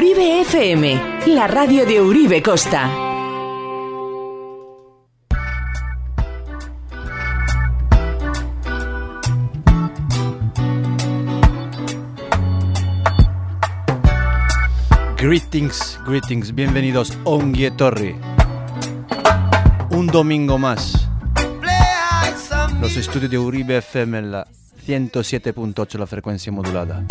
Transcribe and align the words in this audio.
Uribe 0.00 0.40
FM, 0.40 1.26
la 1.26 1.46
radio 1.46 1.84
de 1.84 2.00
Uribe 2.00 2.40
Costa. 2.40 2.90
Greetings, 15.18 16.00
greetings, 16.06 16.54
bienvenidos 16.54 17.12
a 17.26 17.30
Un 19.90 20.06
domingo 20.06 20.56
más. 20.56 21.10
Los 22.80 22.96
estudios 22.96 23.30
de 23.30 23.38
Uribe 23.38 23.76
FM 23.76 24.18
en 24.18 24.32
la 24.32 24.46
107.8, 24.86 25.98
la 25.98 26.06
frecuencia 26.06 26.50
modulada 26.50 27.04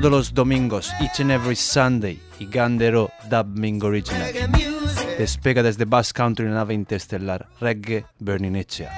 todos 0.00 0.10
los 0.10 0.34
domingos, 0.34 0.92
each 1.00 1.20
and 1.20 1.30
every 1.30 1.54
Sunday, 1.54 2.20
y 2.40 2.46
Gandero 2.46 3.12
Dub 3.30 3.46
Mingo 3.56 3.86
Original. 3.86 4.32
Despega 5.16 5.62
desde 5.62 5.84
Bass 5.84 6.12
Country 6.12 6.46
una 6.46 6.56
nave 6.56 6.74
interestelar, 6.74 7.48
reggae 7.60 8.04
berninecea. 8.18 8.90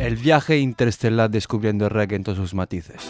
El 0.00 0.16
viaje 0.16 0.58
interestelar 0.58 1.30
descubriendo 1.30 1.84
el 1.84 1.90
reggae 1.92 2.16
en 2.16 2.24
todos 2.24 2.38
sus 2.38 2.52
matices. 2.52 3.00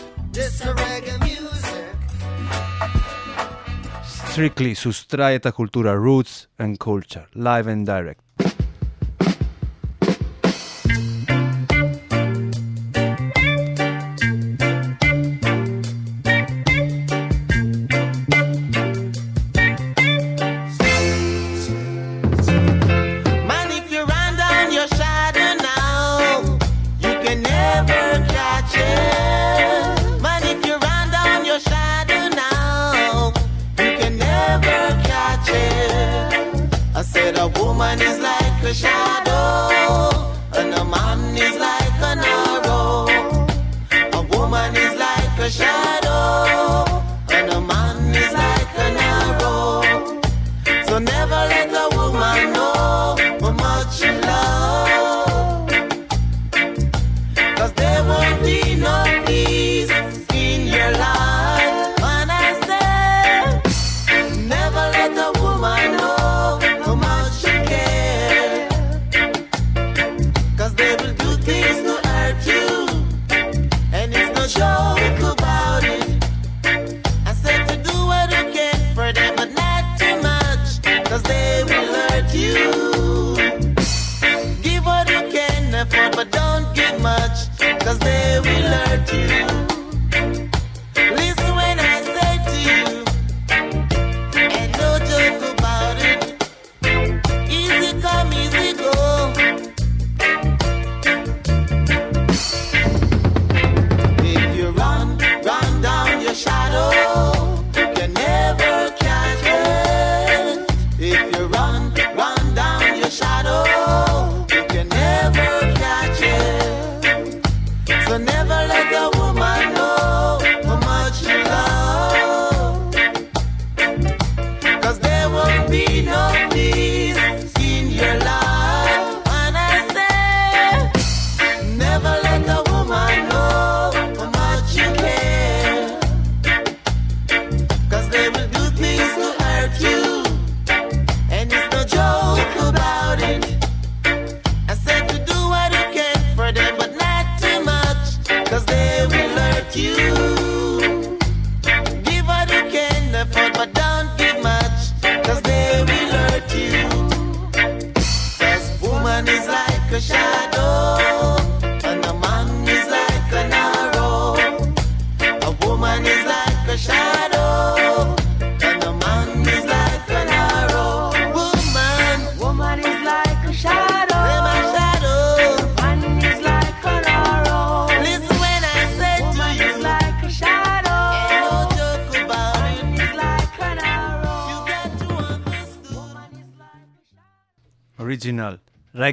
Strictly 4.32 4.74
sustrae 4.74 5.36
esta 5.36 5.52
cultura 5.52 5.94
roots 5.94 6.50
and 6.58 6.76
culture, 6.76 7.26
live 7.32 7.72
and 7.72 7.86
direct. 7.86 8.20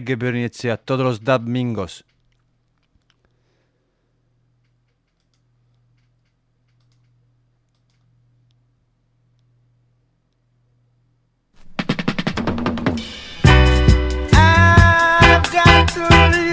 Gebirnice 0.08 0.72
a 0.72 0.78
todos 0.78 1.06
los 1.06 1.24
domingos. 1.24 2.06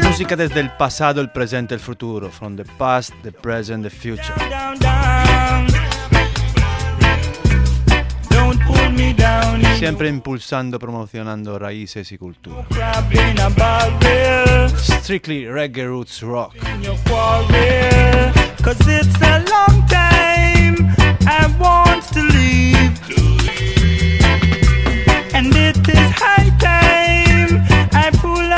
Música 0.02 0.36
desde 0.36 0.60
el 0.60 0.70
pasado, 0.76 1.20
el 1.20 1.30
presente, 1.30 1.74
el 1.74 1.80
futuro. 1.80 2.30
From 2.30 2.56
the 2.56 2.64
past, 2.78 3.12
the 3.22 3.32
present, 3.32 3.84
the 3.84 3.90
future. 3.90 4.34
Down, 4.50 4.78
down, 4.78 5.66
down. 5.66 5.93
Siempre 9.78 10.08
impulsando, 10.08 10.78
promocionando 10.78 11.58
raíces 11.58 12.10
y 12.12 12.18
cultura. 12.18 12.64
Strictly 15.02 15.46
Reggae 15.46 15.86
Roots 15.86 16.22
Rock. 16.22 16.54
Cause 18.62 18.80
it's 18.88 19.20
a 19.20 19.40
long 19.50 19.86
time 19.88 20.94
I 21.26 21.46
want 21.58 22.02
to 22.14 22.22
leave. 22.22 22.98
And 25.34 25.54
it 25.54 25.76
is 25.86 26.10
high 26.16 26.50
time 26.58 27.62
I 27.92 28.10
pull 28.22 28.52
up. 28.52 28.53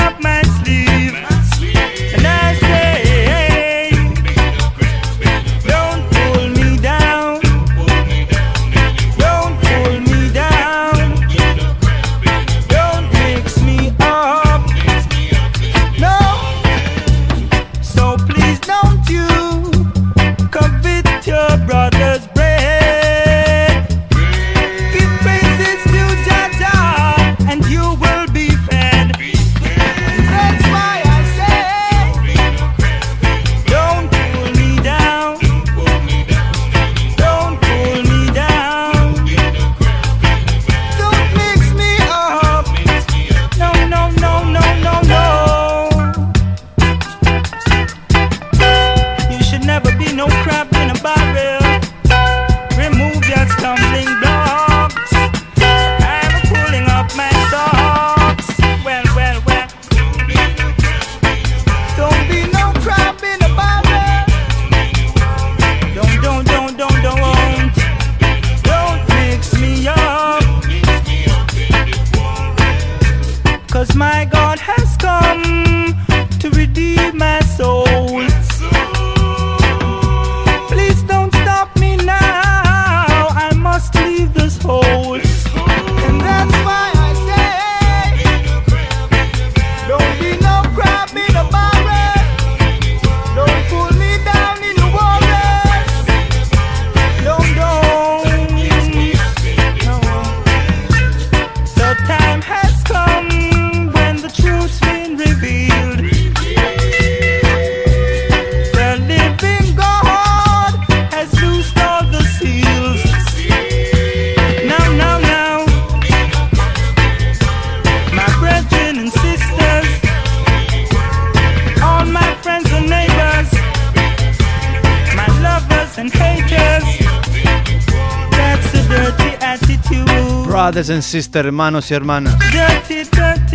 Brothers 130.76 130.90
and 130.90 131.02
sisters, 131.02 131.46
hermanos 131.46 131.90
y 131.90 131.94
hermanas, 131.94 132.36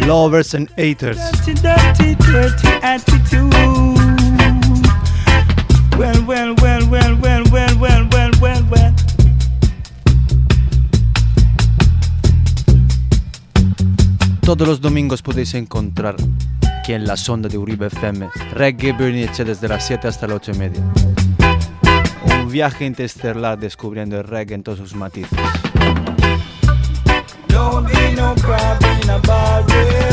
lovers 0.07 0.55
and 0.55 0.67
haters. 0.75 1.19
Well, 5.99 6.25
well, 6.25 6.55
well, 6.55 6.87
well, 6.89 7.15
well, 7.21 7.43
well, 7.51 7.77
well, 7.79 8.07
well, 8.09 8.31
well, 8.41 8.63
well. 8.71 8.93
Todos 14.41 14.67
los 14.67 14.81
domingos 14.81 15.21
podéis 15.21 15.53
encontrar 15.53 16.15
aquí 16.79 16.93
en 16.93 17.05
la 17.05 17.17
sonda 17.17 17.49
de 17.49 17.59
Uribe 17.59 17.85
FM 17.85 18.31
Reggae 18.55 18.93
Bernice 18.93 19.45
desde 19.45 19.67
las 19.67 19.85
7 19.85 20.07
hasta 20.07 20.25
las 20.25 20.37
8 20.37 20.53
y 20.53 20.57
media. 20.57 20.81
Un 22.41 22.51
viaje 22.51 22.83
interestelar 22.83 23.59
descubriendo 23.59 24.19
el 24.19 24.23
reggae 24.23 24.55
en 24.55 24.63
todos 24.63 24.79
sus 24.79 24.95
matices. 24.95 25.37
Don't 27.61 27.85
be 27.85 28.15
no 28.15 28.33
crab 28.41 28.83
in 28.83 29.07
a 29.07 29.19
barrel. 29.19 30.10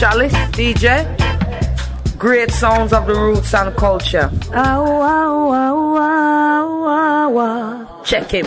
Chalice 0.00 0.32
DJ. 0.56 1.04
Great 2.16 2.50
sounds 2.50 2.94
of 2.94 3.06
the 3.06 3.12
roots 3.12 3.52
and 3.52 3.76
culture. 3.76 4.30
Ow, 4.54 4.86
ow, 4.86 5.52
ow, 5.52 5.96
ow, 5.98 6.86
ow, 6.88 7.38
ow. 7.38 8.02
Check 8.02 8.30
him. 8.30 8.46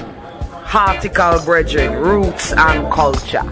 Hartical 0.65 1.45
Brethren, 1.45 2.01
Roots 2.01 2.53
and 2.53 2.91
Culture. 2.91 3.43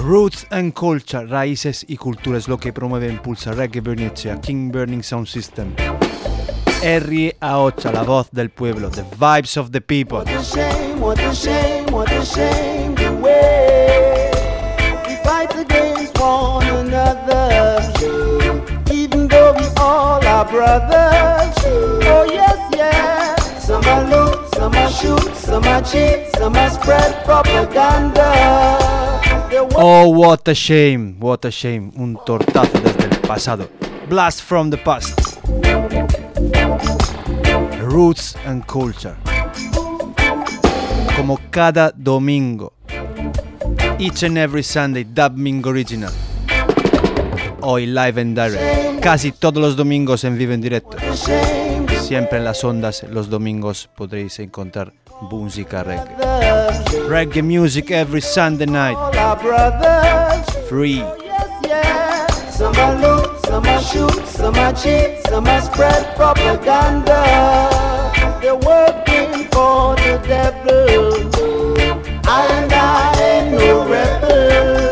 Roots 0.00 0.46
and 0.50 0.72
Culture, 0.72 1.26
raíces 1.26 1.84
y 1.86 1.98
cultura 1.98 2.38
es 2.38 2.48
lo 2.48 2.56
que 2.56 2.72
promueve 2.72 3.08
e 3.08 3.10
impulsa 3.10 3.52
Reggae 3.52 3.82
Bernice 3.82 4.30
a 4.30 4.40
King 4.40 4.72
Burning 4.72 5.02
Sound 5.02 5.26
System. 5.26 5.74
RA8, 6.80 7.92
la 7.92 8.04
voz 8.04 8.30
del 8.30 8.48
pueblo, 8.48 8.88
the 8.88 9.04
vibes 9.18 9.58
of 9.58 9.70
the 9.70 9.82
people. 9.82 10.20
What 10.20 10.30
a 10.30 10.42
shame, 10.42 10.98
what 10.98 11.20
a 11.20 11.34
shame, 11.34 11.92
what 11.92 12.10
a 12.10 12.24
shame 12.24 13.27
brothers. 20.50 21.54
Oh 22.06 22.26
yes. 22.30 22.48
Some 23.68 23.84
are 23.84 24.04
loot, 24.08 24.54
some 24.54 24.74
are 24.74 24.90
shoot, 24.90 25.34
some 25.36 25.64
are 25.64 25.82
cheat, 25.82 26.34
some 26.36 26.56
are 26.56 26.70
spread 26.70 27.22
propaganda. 27.24 28.32
Oh, 29.76 30.08
what 30.08 30.48
a 30.48 30.54
shame, 30.54 31.20
what 31.20 31.44
a 31.44 31.50
shame. 31.50 31.92
Un 31.98 32.18
tortazo 32.24 32.78
desde 32.80 33.04
el 33.04 33.20
pasado. 33.20 33.68
Blast 34.08 34.42
from 34.42 34.70
the 34.70 34.78
past. 34.78 35.38
Roots 37.78 38.34
and 38.46 38.66
Culture. 38.66 39.16
Como 41.14 41.38
cada 41.50 41.92
domingo. 41.92 42.72
Each 43.98 44.22
and 44.22 44.38
every 44.38 44.62
Sunday, 44.62 45.04
Dubbing 45.04 45.66
Original. 45.66 46.12
hoy 47.70 47.84
live 47.84 48.18
and 48.18 48.34
direct, 48.34 49.02
casi 49.02 49.30
todos 49.30 49.62
los 49.62 49.76
domingos 49.76 50.24
en 50.24 50.38
vivo 50.38 50.54
en 50.54 50.62
directo. 50.62 50.96
Siempre 52.00 52.38
en 52.38 52.44
las 52.44 52.64
ondas 52.64 53.02
los 53.10 53.28
domingos 53.28 53.90
podréis 53.94 54.38
encontrar 54.38 54.94
música 55.30 55.84
reggae. 55.84 56.16
Reggae 57.10 57.42
music 57.42 57.90
every 57.90 58.22
Sunday 58.22 58.66
night. 58.66 58.96
Free. 60.70 61.04
Some 62.56 62.74
are 62.78 62.96
loot, 62.96 63.38
some 63.46 63.66
are 63.66 63.82
shoot, 63.82 64.26
some 64.26 64.58
are 64.58 64.72
cheat, 64.72 65.20
some 65.28 65.46
are 65.46 65.60
spread 65.60 66.16
propaganda. 66.16 67.22
They're 68.40 68.56
working 68.56 69.46
for 69.52 69.94
the 69.96 70.18
devil, 70.26 71.12
and 72.26 72.72
I 72.72 73.12
ain't 73.20 73.52
no 73.52 73.84
rebel. 73.86 74.87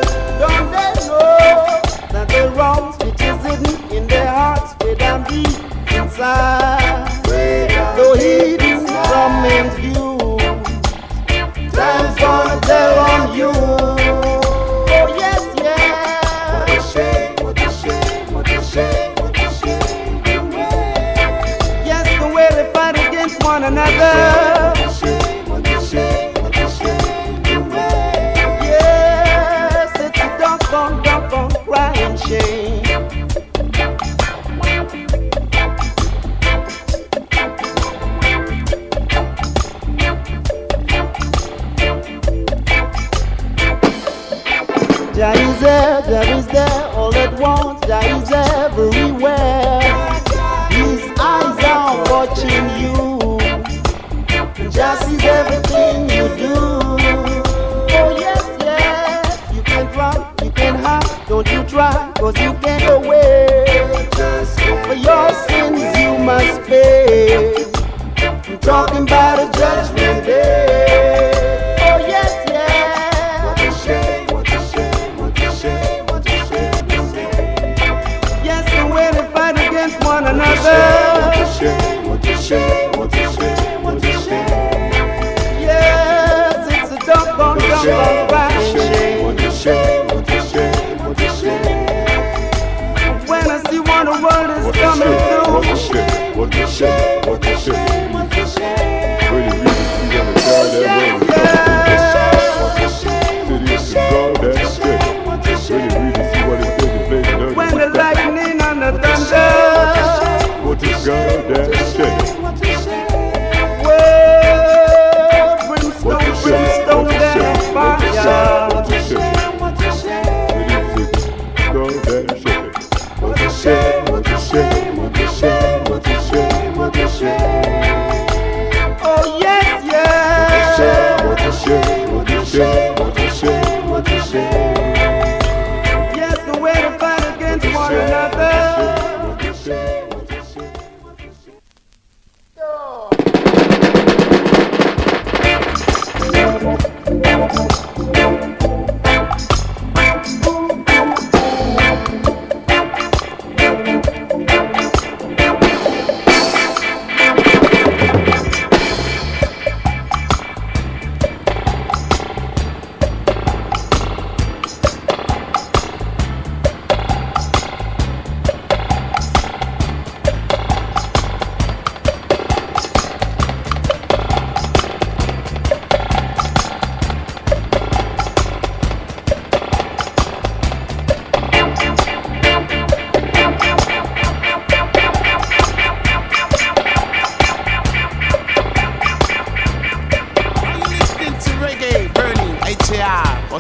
down 4.99 5.25
deep 5.25 5.47
inside. 5.93 7.07
No 7.97 8.15
hidden 8.15 8.87
from 8.87 9.43
me. 9.43 9.56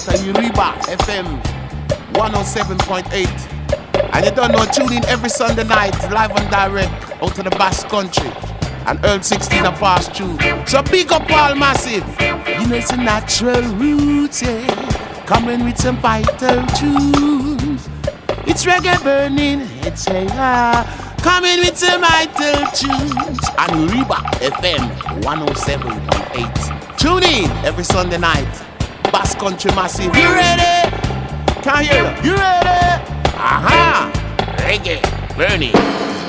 Uriba 0.04 0.74
FM 0.98 1.40
107.8. 2.12 4.12
And 4.12 4.24
you 4.26 4.30
don't 4.30 4.52
know, 4.52 4.64
tune 4.66 4.92
in 4.92 5.04
every 5.06 5.30
Sunday 5.30 5.64
night, 5.64 5.94
live 6.10 6.30
and 6.36 6.50
direct, 6.50 6.92
out 7.22 7.34
to 7.34 7.42
the 7.42 7.48
Basque 7.50 7.88
Country. 7.88 8.30
And 8.86 9.02
Earl 9.04 9.22
16 9.22 9.64
a 9.64 9.72
pass 9.72 10.08
through. 10.08 10.38
So 10.66 10.82
big 10.82 11.10
up 11.12 11.28
all 11.30 11.54
massive. 11.54 12.04
You 12.20 12.66
know 12.68 12.76
it's 12.76 12.90
a 12.92 12.96
natural 12.96 13.62
route, 13.74 14.42
yeah. 14.42 14.66
Coming 15.24 15.64
with 15.64 15.78
some 15.78 15.96
vital 15.96 16.64
tunes. 16.76 17.88
It's 18.46 18.64
reggae 18.66 19.02
burning, 19.02 19.62
it's 19.86 20.06
a 20.08 20.24
yeah. 20.24 20.84
Coming 21.22 21.60
with 21.60 21.76
some 21.78 22.02
vital 22.02 22.66
tunes. 22.72 23.40
And 23.58 23.88
Uriba 23.88 24.20
FM 24.40 24.90
107.8. 25.22 26.98
Tune 26.98 27.22
in 27.24 27.50
every 27.64 27.84
Sunday 27.84 28.18
night. 28.18 28.65
Bass 29.12 29.34
Country 29.34 29.70
Massive. 29.74 30.14
You 30.14 30.32
ready? 30.32 30.90
Can 31.62 31.84
hear 31.84 32.02
you. 32.02 32.30
You 32.30 32.36
ready? 32.36 32.66
Aha! 33.36 34.10
Reggae, 34.58 35.00
Bernie, 35.36 35.72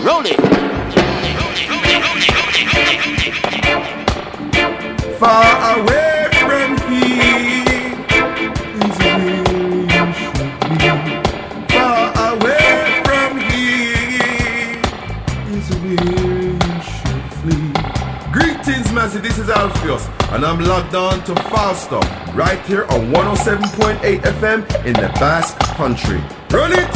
roll 0.03 0.25
it. 0.25 0.39
Far 5.19 5.79
away 5.79 6.29
from 6.41 6.77
here. 6.91 7.67
Greetings, 18.31 18.91
Massey. 18.91 19.19
This 19.19 19.37
is 19.39 19.49
Alpheus. 19.49 20.16
And 20.29 20.45
I'm 20.45 20.59
locked 20.59 20.93
on 20.93 21.23
to 21.23 21.35
Falstaff, 21.43 22.35
right 22.35 22.59
here 22.65 22.83
on 22.83 23.11
107.8 23.13 24.19
FM 24.19 24.85
in 24.85 24.93
the 24.93 25.09
Basque 25.15 25.57
Country. 25.77 26.21
Run 26.51 26.73
it! 26.73 26.95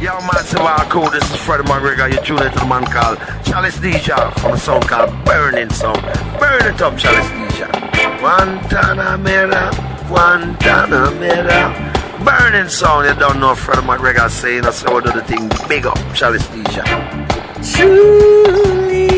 Yo, 0.00 0.16
massive 0.20 0.60
hardcore, 0.60 1.10
this 1.10 1.28
is 1.28 1.36
Freddie 1.42 1.64
McGregor. 1.64 2.08
You're 2.10 2.22
tuning 2.22 2.50
to 2.52 2.58
the 2.58 2.66
man 2.66 2.84
called 2.86 3.18
Chalice 3.44 3.78
Deja 3.80 4.30
from 4.38 4.52
a 4.52 4.56
song 4.56 4.80
called 4.82 5.12
Burning 5.24 5.70
Song. 5.70 6.00
Burn 6.38 6.64
it 6.72 6.80
up, 6.80 6.96
Chalice 6.96 7.28
Deja. 7.30 7.66
Guantanamera, 8.20 9.72
Guantanamera. 10.08 11.90
Burning 12.24 12.68
Song, 12.68 13.04
you 13.06 13.14
don't 13.16 13.40
know 13.40 13.56
Freddie 13.56 13.82
McGregor 13.82 14.30
saying 14.30 14.62
that's 14.62 14.82
how 14.82 14.96
I 14.96 15.00
do 15.00 15.10
the 15.12 15.22
thing. 15.22 15.50
Big 15.68 15.84
up, 15.84 15.98
Chalice 16.14 16.46
Deja. 16.48 16.84
Truly, 17.74 19.08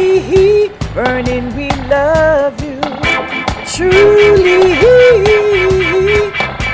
burning, 0.95 1.54
we 1.54 1.69
love 1.88 2.59
you 2.64 3.01
truly. 3.75 4.75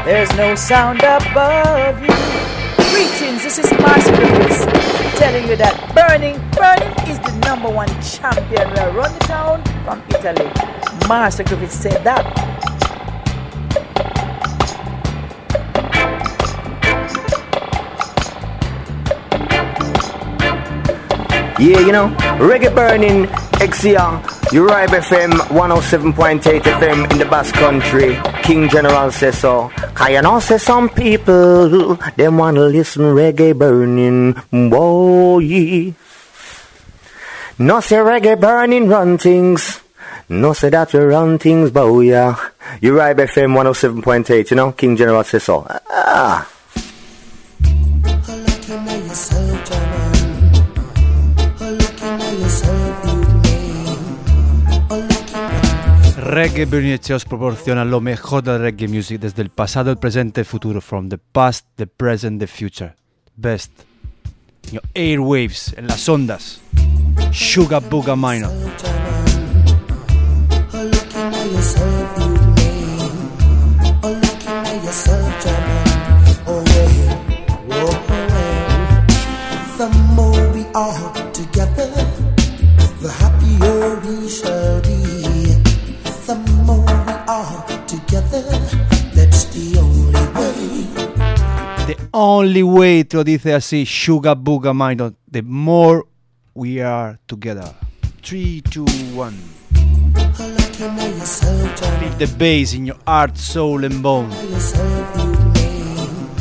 There's 0.04 0.32
no 0.36 0.54
sound 0.56 1.00
above 1.02 2.00
you. 2.02 2.14
Greetings, 2.90 3.44
this 3.44 3.58
is 3.58 3.70
my 3.78 3.98
spirits 4.00 4.64
telling 5.16 5.46
you 5.48 5.54
that 5.56 5.74
burning, 5.94 6.38
burning 6.58 6.92
is 7.08 7.20
the 7.20 7.32
number 7.46 7.70
one 7.70 7.88
champion. 8.02 8.66
around 8.78 9.14
the 9.14 9.24
town 9.26 9.62
from 9.84 10.02
Italy. 10.08 10.50
Master 11.08 11.44
Griffith 11.44 11.72
said 11.72 12.02
that. 12.02 12.24
Yeah, 21.60 21.80
you 21.80 21.92
know, 21.92 22.08
reggae 22.38 22.74
burning, 22.74 23.26
exia 23.60 24.37
Uribe 24.48 24.96
FM 25.04 25.32
107.8 25.52 26.40
FM 26.62 27.12
in 27.12 27.18
the 27.18 27.24
Basque 27.26 27.54
Country. 27.54 28.18
King 28.42 28.68
General 28.70 29.10
says 29.12 29.38
so. 29.38 29.68
Cause 29.94 30.08
you 30.08 30.22
know, 30.22 30.40
say 30.40 30.56
some 30.56 30.88
people, 30.88 31.96
them 32.16 32.38
wanna 32.38 32.60
listen 32.60 33.02
reggae 33.02 33.56
burning, 33.56 34.32
boy. 34.70 35.92
No 37.58 37.80
say 37.80 37.96
reggae 37.96 38.40
burning 38.40 38.88
run 38.88 39.18
things. 39.18 39.80
No 40.30 40.54
say 40.54 40.70
that 40.70 40.92
we 40.94 41.00
run 41.00 41.38
things, 41.38 41.70
boy. 41.70 42.06
Uribe 42.80 43.26
FM 43.28 43.52
107.8, 43.54 44.50
you 44.50 44.56
know, 44.56 44.72
King 44.72 44.96
General 44.96 45.24
says 45.24 45.44
so. 45.44 45.66
Ah. 45.90 46.48
Reggae 56.28 56.66
Bernice 56.66 57.14
os 57.14 57.24
proporciona 57.24 57.86
lo 57.86 58.02
mejor 58.02 58.42
del 58.42 58.60
reggae 58.60 58.86
music 58.86 59.18
desde 59.18 59.40
el 59.40 59.48
pasado, 59.48 59.90
el 59.90 59.96
presente, 59.96 60.42
el 60.42 60.44
futuro. 60.44 60.82
From 60.82 61.08
the 61.08 61.16
past, 61.16 61.66
the 61.76 61.86
present, 61.86 62.38
the 62.38 62.46
future. 62.46 62.94
Best. 63.34 63.72
Your 64.70 64.82
airwaves, 64.92 65.74
en 65.78 65.86
las 65.86 66.06
ondas. 66.06 66.60
Sugar 67.32 67.82
Booga 67.88 68.14
Minor. 68.14 68.52
The 91.88 91.96
only 92.12 92.62
way, 92.62 93.02
te 93.02 93.16
lo 93.16 93.24
dice 93.24 93.54
así, 93.54 93.86
Sugar 93.86 94.36
Booga 94.36 94.74
Minor. 94.74 95.14
The 95.26 95.40
more 95.40 96.04
we 96.52 96.82
are 96.82 97.18
together. 97.26 97.64
3, 98.20 98.60
2, 98.60 98.84
1. 99.14 99.32
Feel 101.98 102.18
the 102.18 102.26
bass 102.36 102.74
in 102.74 102.84
your 102.84 102.98
heart, 103.06 103.38
soul 103.38 103.86
and 103.86 104.02
bone. 104.02 104.28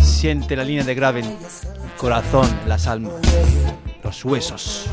Siente 0.02 0.58
la 0.58 0.66
línea 0.66 0.84
de 0.84 0.94
grave 0.94 1.22
en 1.22 1.28
el 1.28 1.38
corazón, 1.98 2.50
las 2.68 2.86
almas, 2.86 3.14
los 4.04 4.26
huesos. 4.26 4.90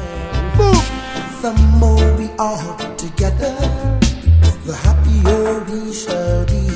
The 1.42 1.52
more 1.80 2.14
we 2.16 2.30
are 2.38 2.76
together, 2.96 3.56
the 4.64 4.76
happier 4.84 5.64
we 5.68 5.92
shall 5.92 6.44
be. 6.46 6.73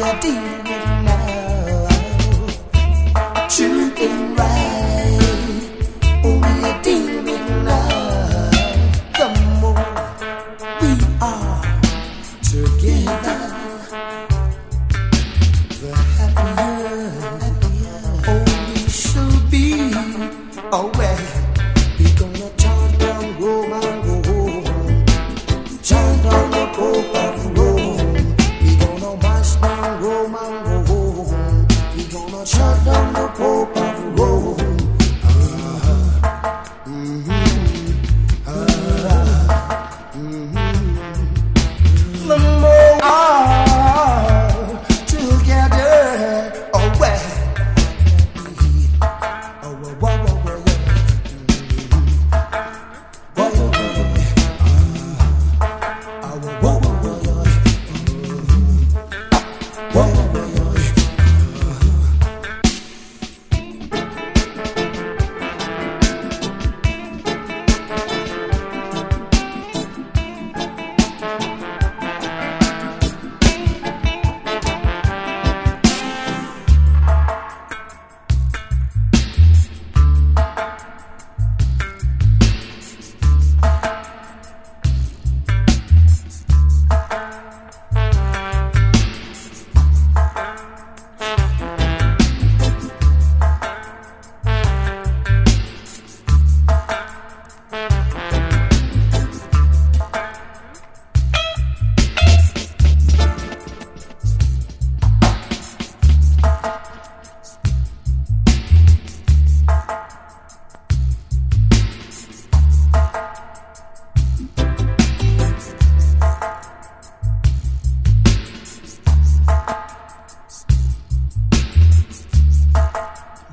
you're 0.00 0.18
dealing 0.20 1.04
now. 1.04 1.88
Truth 3.50 4.00
and 4.00 4.38
right, 4.38 5.70
only 6.24 6.70
are 6.70 6.82
dealing 6.82 7.29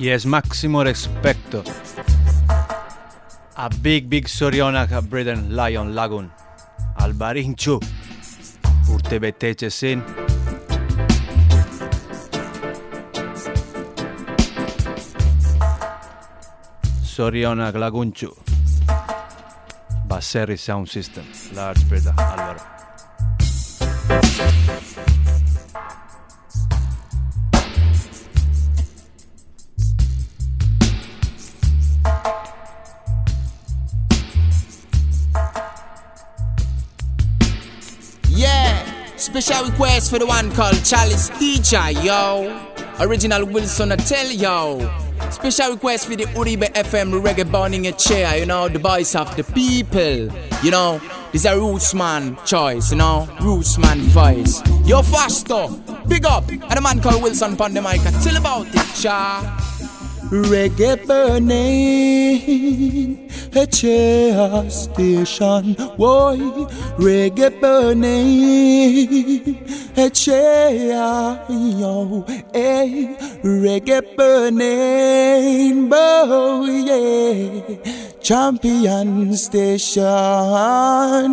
Yes, 0.07 0.25
máximo 0.25 0.83
respecto. 0.83 1.63
A 3.55 3.67
big, 3.81 4.07
big 4.07 4.27
sorionak 4.27 4.91
a 4.91 5.01
Britain 5.01 5.53
Lion 5.53 5.95
Lagoon. 5.95 6.31
Albarinchu. 6.95 7.79
Urte 8.87 9.19
betetxezin. 9.19 10.03
Sorionak 17.03 17.75
laguntxu. 17.75 18.31
Baserri 20.07 20.57
Sound 20.57 20.87
System. 20.87 21.25
Large 21.55 21.85
Breda, 21.89 22.13
for 40.17 40.25
the 40.25 40.25
one 40.25 40.51
called 40.53 40.83
Charles 40.83 41.29
Teacher, 41.37 41.91
yo. 41.91 42.59
Original 42.99 43.45
Wilson, 43.45 43.91
I 43.91 43.97
tell 43.97 44.31
yo. 44.31 44.79
Special 45.29 45.73
request 45.73 46.07
for 46.07 46.15
the 46.15 46.23
Uribe 46.25 46.73
FM 46.73 47.21
reggae 47.21 47.51
burning 47.51 47.85
a 47.85 47.91
chair, 47.91 48.35
you 48.37 48.47
know, 48.47 48.67
the 48.67 48.79
voice 48.79 49.13
of 49.13 49.35
the 49.35 49.43
people. 49.43 50.31
You 50.63 50.71
know, 50.71 50.99
this 51.31 51.45
a 51.45 51.55
roots 51.55 51.93
man 51.93 52.35
choice, 52.45 52.89
you 52.91 52.97
know, 52.97 53.29
roots 53.41 53.77
man 53.77 53.99
voice. 54.09 54.63
Yo, 54.87 55.03
faster, 55.03 55.67
big 56.07 56.25
up, 56.25 56.49
and 56.49 56.71
the 56.71 56.81
man 56.81 56.99
called 56.99 57.21
Wilson 57.21 57.51
mic. 57.51 58.01
Tell 58.23 58.37
about 58.37 58.65
it, 58.73 58.95
cha. 58.95 59.43
Reggae 60.31 61.05
burning, 61.05 62.49
a 63.55 63.65
chair 63.67 64.69
station. 64.69 65.75
Boy, 65.97 66.37
reggae 66.97 67.49
burning, 67.59 69.07
a 69.95 70.09
chair, 70.09 71.39
yo, 71.49 72.25
hey, 72.53 73.15
eh, 73.15 73.15
reggae 73.43 74.01
burning, 74.15 75.89
boy, 75.89 76.65
yeah, 76.85 77.75
champion 78.21 79.35
station, 79.35 80.03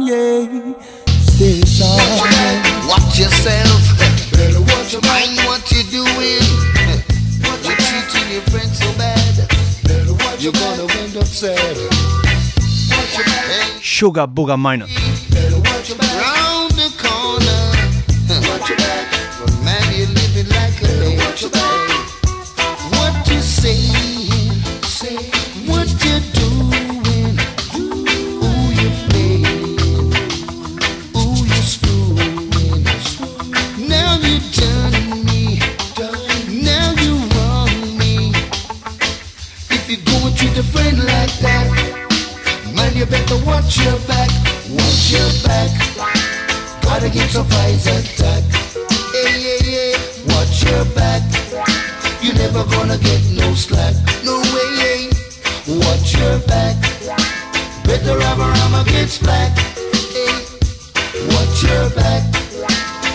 yeah, 0.07 0.75
station. 1.21 1.87
Watch 2.89 3.19
yourself. 3.19 3.83
Better 4.33 4.61
watch 4.61 4.93
your 4.93 5.03
mind 5.03 5.39
what 5.47 5.71
you're 5.71 5.91
doing. 5.91 6.43
You're 7.63 7.77
treating 7.77 8.29
your 8.33 8.43
friends 8.43 8.79
so 8.79 8.93
bad. 8.99 9.54
You're 10.39 10.53
gonna 10.53 10.87
end 11.01 11.17
up 11.17 11.25
sad. 11.25 11.77
Sugar 13.81 14.27
Booga 14.27 14.59
Minor. 14.59 15.14
You 43.05 43.11
better 43.11 43.37
watch 43.45 43.79
your 43.79 43.99
back. 44.07 44.31
Watch 44.71 45.13
your 45.13 45.31
back. 45.45 45.71
Gotta 46.83 47.11
get 47.11 47.31
surprise 47.31 47.87
attack. 47.87 48.43
Yeah, 49.13 49.59
yeah. 49.65 49.97
Watch 50.29 50.63
your 50.65 50.85
back. 50.95 51.23
You're 52.23 52.35
never 52.35 52.65
gonna 52.65 52.99
get 52.99 53.23
no 53.33 53.55
slack. 53.55 53.95
No 54.25 54.39
way, 54.53 54.71
hey. 54.81 55.11
Watch 55.67 56.15
your 56.17 56.39
back. 56.47 56.77
Better 57.85 58.21
have 58.21 58.41
a 58.41 58.49
ram 58.49 58.87
against 58.87 59.23
black. 59.23 59.53
Hey. 60.15 60.45
Watch 61.29 61.63
your 61.63 61.91
back. 61.91 62.23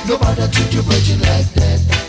Nobody 0.08 0.48
treat 0.52 0.74
you 0.74 0.82
virgin 0.82 1.20
like 1.22 1.50
that. 1.54 2.09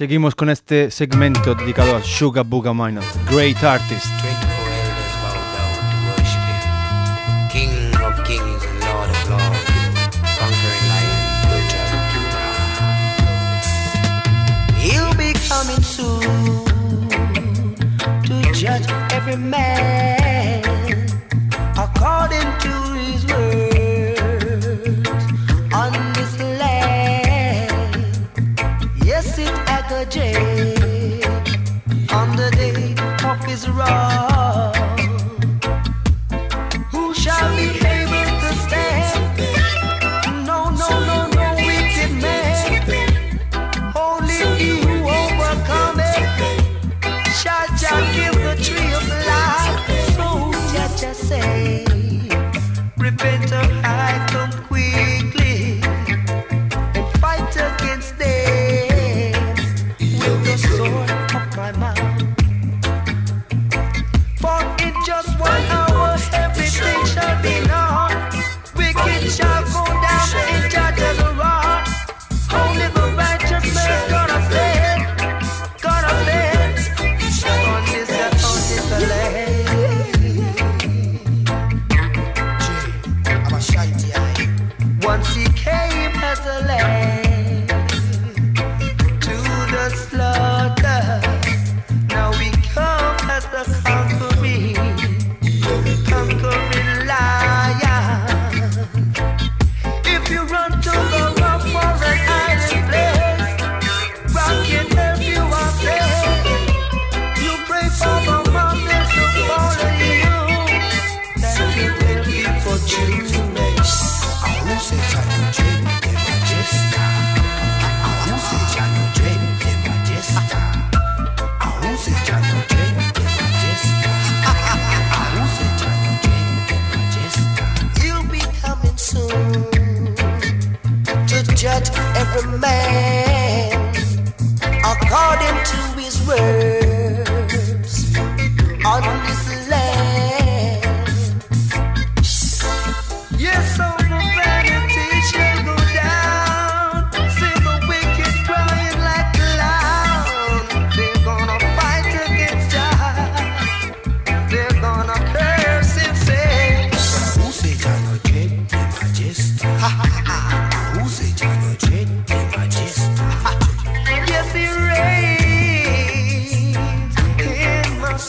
Seguimos 0.00 0.34
con 0.34 0.48
este 0.48 0.90
segmento 0.90 1.54
dedicado 1.54 1.94
a 1.94 2.02
Sugar 2.02 2.46
Booga 2.46 2.72
Minor, 2.72 3.04
Great 3.30 3.62
Artist. 3.62 4.10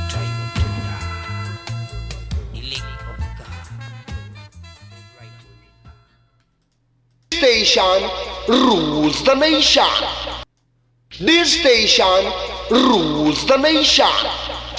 tribe 0.09 0.39
of 0.41 0.49
Judah, 0.57 0.99
elect 2.53 3.01
of 3.09 3.21
God. 3.37 3.63
station 7.29 7.99
rules 8.47 9.23
the 9.23 9.35
nation. 9.35 9.93
This 11.19 11.59
station 11.59 12.31
rules 12.71 13.45
the 13.45 13.57
nation 13.57 14.05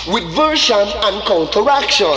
with 0.08 0.24
version 0.34 0.88
and 1.04 1.22
counteraction. 1.22 2.16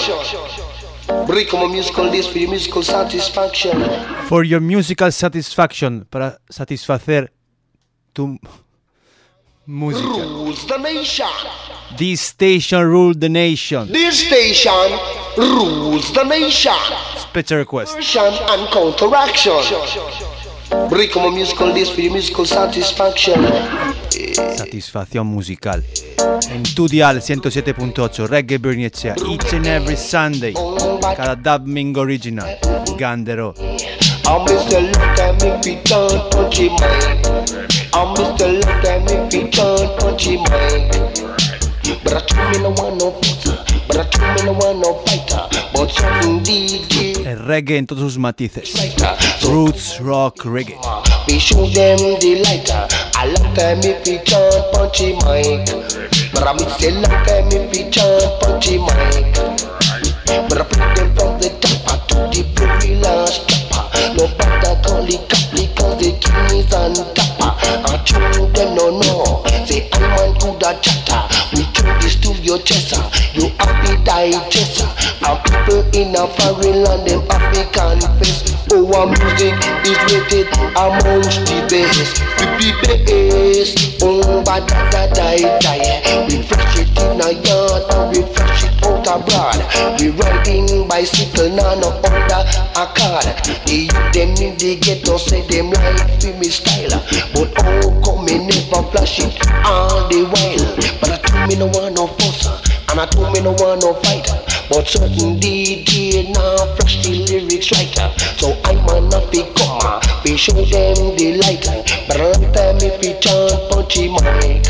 Break 1.28 1.54
my 1.54 1.68
musical 1.68 2.06
list 2.06 2.32
for 2.32 2.40
your 2.40 2.50
musical 2.50 2.82
satisfaction. 2.82 3.84
For 4.28 4.44
your 4.44 4.62
musical 4.62 5.12
satisfaction, 5.12 6.06
para 6.10 6.40
satisfacer 6.50 7.32
tu 8.14 8.40
música. 9.68 10.08
Rules 10.08 10.66
the 10.66 10.78
nation. 10.78 11.28
This 11.98 12.22
station 12.22 12.84
rule 12.84 13.14
the 13.14 13.30
nation. 13.30 13.88
This 13.92 14.26
station 14.26 14.72
rules 15.38 16.12
the 16.14 16.24
nation. 16.24 16.72
Special 17.18 17.58
request. 17.58 17.96
Version 17.96 18.34
and 18.50 18.70
counteraction. 18.72 19.54
Break 20.90 21.16
my 21.16 21.30
musical 21.30 21.68
list 21.68 21.94
for 21.94 22.02
your 22.02 22.14
musical 22.14 22.46
satisfaction. 22.46 23.46
Satisfacción 24.56 25.28
musical. 25.28 25.84
En 26.50 26.64
tu 26.64 26.88
dial 26.88 27.22
107.8 27.22 28.28
Reggae 28.28 28.58
Bernicea 28.58 29.16
Each 29.28 29.54
and 29.54 29.66
every 29.66 29.96
Sunday 29.96 30.54
Cada 31.16 31.36
dubbing 31.36 31.96
original 31.98 32.58
Gandero 32.98 33.54
I'm 34.26 34.46
Mr. 34.46 34.82
Look 34.82 35.20
at 35.20 35.42
me 35.42 35.62
fi 35.64 35.82
turn 35.84 36.30
punchy 36.32 36.70
mind. 36.70 37.77
I'm 37.98 38.14
Mr. 38.14 38.46
Look 38.54 38.86
at 38.86 39.02
me 39.06 39.16
fi 39.32 39.50
turn 39.50 39.90
punchy 39.98 40.38
mind. 40.38 40.94
But 42.04 42.14
I 42.14 42.22
told 42.30 42.52
me 42.52 42.58
no 42.62 42.70
want 42.78 42.98
no 43.02 43.10
fighter. 43.10 43.58
But 43.88 43.98
I 43.98 44.04
told 44.14 44.36
me 44.36 44.46
no 44.46 44.54
want 44.54 44.78
no 44.86 44.94
fighter. 45.02 45.50
But 45.74 45.90
something 45.90 46.44
DJ 46.44 47.26
El 47.26 47.40
reggae 47.48 47.78
en 47.78 47.88
todos 47.88 48.04
sus 48.04 48.20
matices 48.20 48.72
Roots, 49.42 50.00
rock, 50.00 50.46
reggae 50.46 50.78
We 51.28 51.40
show 51.40 51.66
them 51.66 51.98
the 52.22 52.44
lighter. 52.46 52.88
I 53.16 53.30
look 53.34 53.58
at 53.58 53.78
me 53.84 53.96
fi 54.06 54.24
turn 54.30 54.62
punchy 54.74 55.14
mind. 55.26 55.66
But 56.32 56.44
I 56.46 56.54
Mr. 56.54 57.02
Look 57.02 57.28
at 57.34 57.46
me 57.50 57.66
fi 57.74 57.90
turn 57.90 58.22
punchy 58.42 58.78
mind. 58.78 59.34
But 60.48 60.62
I 60.62 60.66
put 60.70 60.96
them 60.96 61.16
from 61.16 61.42
the 61.42 61.50
top 61.62 62.08
to 62.10 62.16
the 62.30 62.46
very 62.54 62.96
last 63.02 63.50
chopper. 63.50 64.14
No 64.14 64.28
better 64.38 64.80
call 64.86 65.10
it 65.10 65.28
cap 65.30 65.50
because 65.52 65.98
the 65.98 66.12
king 66.22 66.60
is 66.60 66.72
on 66.76 66.94
top. 67.16 67.37
I 68.14 68.32
told 68.32 68.56
them 68.56 68.76
no 68.76 68.90
no. 69.00 69.44
Say 69.66 69.90
I 69.92 70.00
man 70.00 70.34
to 70.40 70.48
the 70.60 70.72
chatter. 70.82 71.22
We 71.54 71.64
told 71.74 72.02
this 72.02 72.16
to 72.24 72.32
your 72.42 72.60
chester. 72.60 73.02
You 73.34 73.50
happy 73.60 74.02
digester. 74.04 74.88
And 75.28 75.38
people 75.44 75.84
in 75.92 76.16
a 76.16 76.28
foreign 76.28 76.84
land 76.84 77.08
them 77.08 77.22
happy 77.28 77.64
confess. 77.76 78.56
Oh, 78.72 78.88
our 78.96 79.08
music 79.08 79.56
is 79.84 80.00
rated 80.08 80.48
amongst 80.76 81.48
the 81.48 81.64
best. 81.68 82.24
We 82.40 82.46
be 82.60 82.70
best. 82.84 84.02
Oh, 84.02 84.44
but 84.44 84.68
da 84.68 84.90
da 84.92 85.12
da 85.12 85.60
da. 85.60 86.28
We 86.28 86.44
fresh 86.44 86.80
it 86.80 86.90
in 86.98 87.22
a 87.22 87.32
yard 87.32 88.16
we 88.16 88.24
out 88.88 89.08
abroad. 89.08 89.60
We 90.00 90.10
riding 90.10 90.88
bicycle, 90.88 91.50
now 91.50 91.76
no 91.76 91.90
under 92.08 92.42
a 92.80 92.86
car. 92.96 93.22
The 93.68 93.88
youth 93.92 94.14
them 94.14 94.32
in 94.40 94.58
the 94.58 94.78
ghetto 94.80 95.18
say 95.18 95.42
them 95.48 95.72
like 95.72 96.22
fi 96.22 96.32
me 96.40 96.50
style, 96.50 97.04
but 97.34 97.52
how 97.62 97.92
come 98.04 98.26
me 98.26 98.40
never 98.40 98.82
flash 98.92 99.20
it 99.20 99.36
all 99.66 100.08
the 100.08 100.24
while? 100.32 101.00
But 101.02 101.12
I 101.12 101.18
told 101.28 101.50
me 101.50 101.56
no 101.56 101.68
want 101.68 101.96
no 101.96 102.08
fuss, 102.08 102.48
and 102.90 103.00
I 103.00 103.06
told 103.08 103.34
me 103.34 103.42
no 103.42 103.52
want 103.52 103.82
no 103.82 103.94
fighter. 103.94 104.47
But 104.70 104.86
certain 104.86 105.40
DJ 105.40 106.34
now 106.34 106.58
flash 106.76 107.02
the 107.02 107.24
lyrics 107.26 107.72
right. 107.72 107.88
So 108.38 108.52
I'm 108.66 108.84
a 108.90 109.00
not 109.00 109.32
be 109.32 109.44
come, 109.56 110.02
we 110.26 110.36
show 110.36 110.52
them 110.52 111.16
the 111.16 111.40
light. 111.40 111.64
But 112.08 112.20
a 112.20 112.24
long 112.36 112.52
time 112.52 112.76
if 112.84 113.00
we 113.00 113.16
chant 113.24 113.72
punchy 113.72 114.12
mic. 114.12 114.68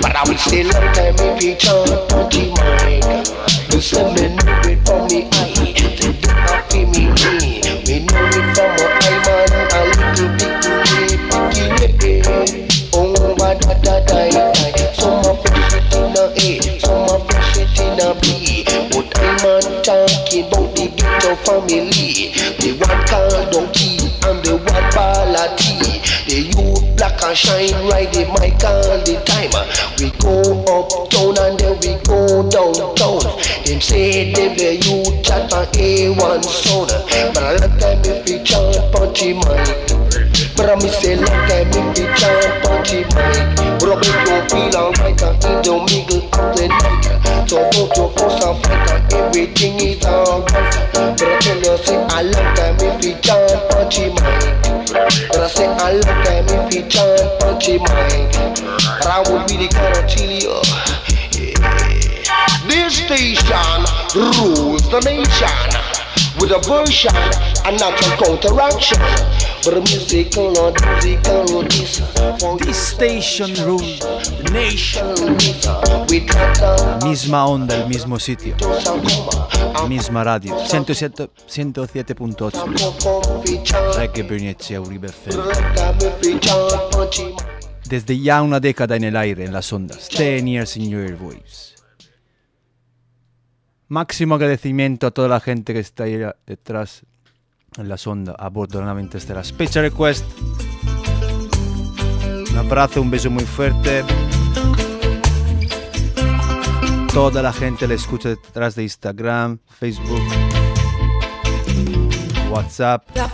But 0.00 0.16
I 0.16 0.24
will 0.26 0.38
say 0.38 0.64
long 0.64 0.88
time 0.96 1.16
if 1.20 1.42
we 1.42 1.54
chant 1.56 2.08
punchy 2.08 2.48
mic. 2.48 3.04
The 3.68 3.78
seven 3.82 4.36
know 4.40 4.72
it 4.72 4.80
from 4.88 5.04
me 5.08 5.28
eye. 5.32 5.52
They 5.76 6.12
do 6.16 6.32
not 6.32 6.72
feel 6.72 6.88
me 6.88 7.12
me. 7.12 7.60
We 7.84 8.06
know 8.08 8.32
it 8.32 8.46
from 8.56 8.72
my 8.72 8.88
eye 9.04 9.20
man. 9.20 9.52
A 9.68 9.80
little 10.00 10.32
bit 10.40 10.54
picky 11.12 11.66
picky. 11.76 12.88
Oh, 12.94 13.34
but 13.36 13.60
da 13.60 13.74
da 13.82 14.00
da 14.00 14.55
family. 21.44 22.32
The 22.60 22.76
one 22.80 23.00
called 23.06 23.52
donkey 23.52 23.98
and 24.24 24.40
the 24.44 24.56
one 24.56 24.86
balati. 24.94 26.00
The 26.26 26.50
youth 26.50 26.96
black 26.96 27.22
and 27.22 27.36
shine 27.36 27.72
right 27.88 28.10
the 28.12 28.24
mic 28.34 28.62
all 28.64 28.98
the 29.04 29.20
time. 29.24 29.54
We 29.98 30.10
go 30.18 30.42
uptown 30.66 31.38
and 31.38 31.58
then 31.58 31.78
we 31.80 32.00
go 32.04 32.48
downtown. 32.48 33.22
Them 33.64 33.80
say 33.80 34.32
them 34.32 34.56
the 34.56 34.76
youth 34.82 35.22
chat 35.22 35.50
for 35.50 35.66
A1 35.76 36.44
sound. 36.44 36.90
But 37.34 37.42
a 37.42 37.68
long 37.68 37.78
time 37.78 38.02
if 38.04 38.24
we 38.26 38.42
chant 38.42 38.76
punchy 38.92 39.34
mic. 39.34 39.86
But 40.56 40.70
I 40.70 40.74
me 40.76 40.88
say 40.88 41.16
long 41.16 41.42
time 41.48 41.70
if 41.70 41.98
we 41.98 42.04
chant 42.16 42.64
punchy 42.64 43.04
mic. 43.14 43.56
But 43.78 43.90
I 43.90 43.96
make 44.00 44.26
you 44.26 44.40
feel 44.50 44.76
alright 44.76 45.22
in 45.22 45.62
the 45.62 45.74
middle 45.86 46.26
of 46.26 46.56
the 46.56 46.66
night. 46.68 47.48
So 47.48 47.62
don't 47.70 47.96
you 47.96 48.08
fuss 48.16 48.44
and 48.44 48.56
fight 48.64 48.90
and 48.90 49.12
everything 49.12 49.78
is 49.80 50.04
alright 50.04 50.45
say 51.76 51.96
I 51.96 52.22
love 52.22 52.56
them 52.56 52.76
if 52.80 53.04
he 53.04 53.12
on 53.12 53.88
the. 53.90 54.16
And 55.32 55.42
I 55.42 55.48
say 55.48 55.66
I 55.66 55.92
love 55.92 56.24
them 56.24 56.46
if 56.48 56.72
he 56.72 56.80
on 56.82 57.58
the. 57.58 57.74
And 58.86 59.06
I 59.06 59.20
will 59.28 59.44
be 59.46 59.56
the 59.56 59.68
guarantee. 59.68 60.46
Of. 60.46 60.64
This 62.68 62.96
station 62.96 63.84
rules 64.14 64.88
the 64.90 65.00
nation. 65.04 65.95
With 66.40 66.52
a 66.52 66.58
version 66.60 67.14
and 67.64 67.78
not 67.78 67.94
a 68.00 68.16
counteraction. 68.16 68.98
But 69.64 69.74
a 69.74 69.80
musical 69.80 70.56
or 70.58 70.72
musical 70.72 71.56
or 71.56 71.64
this. 71.64 72.00
This 72.60 72.76
station 72.76 73.54
rule 73.66 73.78
the 73.78 74.50
nation. 74.52 75.14
Misma 77.04 77.46
onda, 77.46 77.76
el 77.76 77.88
mismo 77.88 78.18
sitio. 78.18 78.56
Misma 79.88 80.24
radio. 80.24 80.56
107 80.66 81.30
107.8 81.48 83.96
Reggae 83.96 84.22
Bernicea 84.22 84.80
Uribe 84.80 85.08
Desde 87.88 88.20
ya 88.20 88.42
una 88.42 88.60
década 88.60 88.96
en 88.96 89.04
el 89.04 89.16
aire, 89.16 89.44
en 89.44 89.52
las 89.52 89.72
ondas. 89.72 90.08
10 90.08 90.46
years 90.46 90.76
in 90.76 90.90
your 90.90 91.02
airwaves 91.02 91.75
Máximo 93.88 94.34
agradecimiento 94.34 95.06
a 95.06 95.12
toda 95.12 95.28
la 95.28 95.38
gente 95.38 95.72
que 95.72 95.78
está 95.78 96.04
ahí 96.04 96.18
detrás 96.44 97.02
en 97.78 97.88
las 97.88 98.04
ondas, 98.06 98.34
a 98.36 98.48
bordo 98.48 98.80
de 98.80 98.84
la 98.86 99.00
estelar. 99.00 99.44
Special 99.44 99.84
request. 99.84 100.24
Un 102.50 102.56
abrazo, 102.58 103.00
un 103.00 103.10
beso 103.10 103.30
muy 103.30 103.44
fuerte. 103.44 104.02
Toda 107.12 107.42
la 107.42 107.52
gente 107.52 107.86
le 107.86 107.94
escucha 107.94 108.30
detrás 108.30 108.74
de 108.74 108.82
Instagram, 108.82 109.58
Facebook, 109.78 110.22
WhatsApp. 112.50 113.06
The 113.14 113.28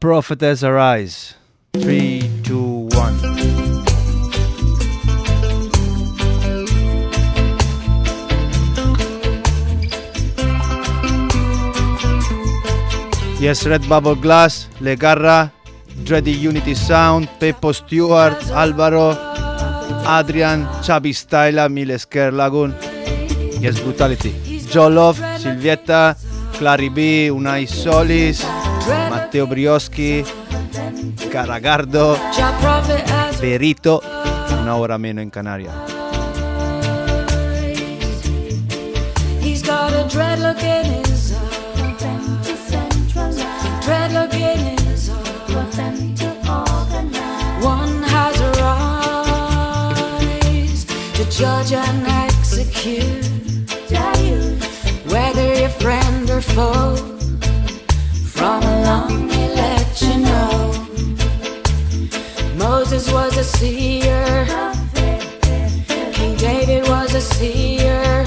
prophet 0.00 0.40
has 0.42 0.62
arise. 0.62 1.34
3, 1.72 2.42
2, 2.42 2.88
1. 2.94 3.65
Yes, 13.38 13.66
Red 13.66 13.86
Bubble 13.86 14.16
Glass, 14.16 14.68
Le 14.80 14.96
Garra, 14.96 15.52
Dready 16.04 16.32
Unity 16.32 16.74
Sound, 16.74 17.28
Pepo 17.38 17.72
Stewart, 17.72 18.40
Álvaro, 18.54 19.16
Adrian, 20.06 20.66
Chabi 20.82 21.12
Styla, 21.12 21.68
Miles 21.68 22.08
Lagoon. 22.32 22.74
Yes, 23.60 23.80
Brutality. 23.80 24.32
Jolov, 24.72 25.16
Silvietta, 25.38 26.16
Clary 26.58 26.88
B, 26.88 27.30
Unai 27.30 27.66
Solis, 27.66 28.44
Matteo 29.10 29.46
Brioschi, 29.46 30.24
Caragardo, 31.30 32.18
Berito, 33.40 34.02
una 34.62 34.76
hora 34.76 34.98
meno 34.98 35.20
en 35.20 35.30
Canarias. 35.30 35.74
In 39.42 39.52
his 39.52 41.05
judge 51.36 51.72
and 51.74 52.06
execute. 52.06 53.28
Whether 55.12 55.54
you're 55.60 55.68
friend 55.68 56.30
or 56.30 56.40
foe, 56.40 56.96
from 58.24 58.62
along 58.62 59.28
he 59.28 59.48
let 59.48 60.00
you 60.00 60.16
know. 60.28 60.72
Moses 62.56 63.12
was 63.12 63.36
a 63.36 63.44
seer. 63.44 64.46
King 66.14 66.36
David 66.36 66.88
was 66.88 67.14
a 67.14 67.20
seer. 67.20 68.24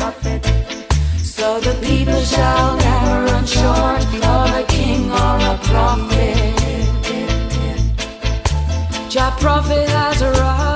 So 1.18 1.60
the 1.60 1.74
people 1.82 2.22
shall 2.22 2.78
never 2.78 3.26
run 3.32 3.45
short 3.47 4.03
of 4.24 4.53
a 4.62 4.64
king 4.68 5.10
or 5.10 5.36
a 5.53 5.57
prophet. 5.64 6.60
Jah 9.10 9.36
prophet 9.39 9.89
has 9.89 10.22
arrived. 10.22 10.69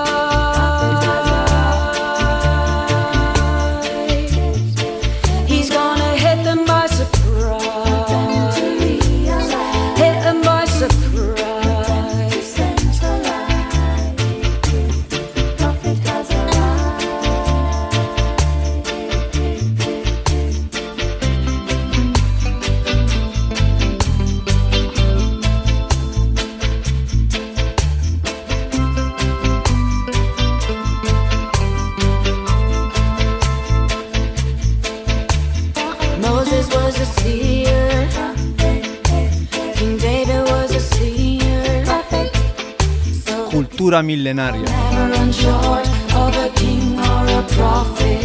A 47.29 47.43
prophet. 47.49 48.21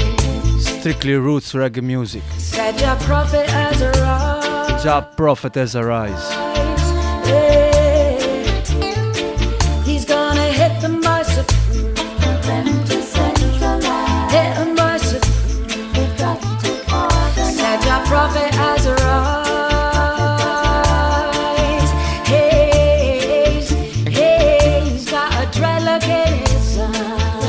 Strictly 0.61 1.15
roots 1.15 1.53
reggae 1.53 1.83
music. 1.83 2.23
Said 2.39 2.81
your 2.81 2.97
prophet 2.97 3.51
has 3.51 3.83
arrived. 3.83 4.83
Jah 4.83 5.03
Prophet 5.17 5.55
has 5.57 5.77
arise. 5.77 6.48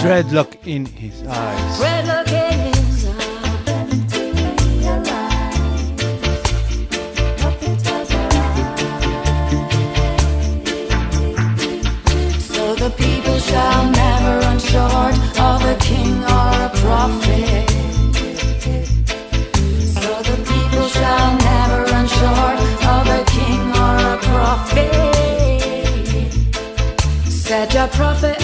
Eye. 0.10 0.24
Dreadlock 0.24 0.56
in 0.66 0.86
his 0.86 1.24
eyes. 1.28 1.80
Dreadlock 1.80 2.32
in 2.32 2.60
his 2.74 3.04
So 12.42 12.76
the 12.76 12.90
people 12.98 13.40
shall 13.40 13.90
never 13.92 14.40
run 14.40 14.60
short 14.60 15.16
of 15.40 15.64
a 15.66 15.76
king 15.80 16.24
or 16.24 16.54
a 16.66 16.72
prophet. 16.82 17.70
So 19.96 20.22
the 20.30 20.38
people 20.52 20.88
shall 20.88 21.38
never 21.38 21.84
run 21.92 22.08
short 22.08 22.60
of 22.94 23.08
a 23.08 23.24
king 23.36 23.62
or 23.86 23.96
a 24.14 24.18
prophet. 24.30 25.10
Said 27.30 27.74
your 27.74 27.88
prophet 27.88 28.39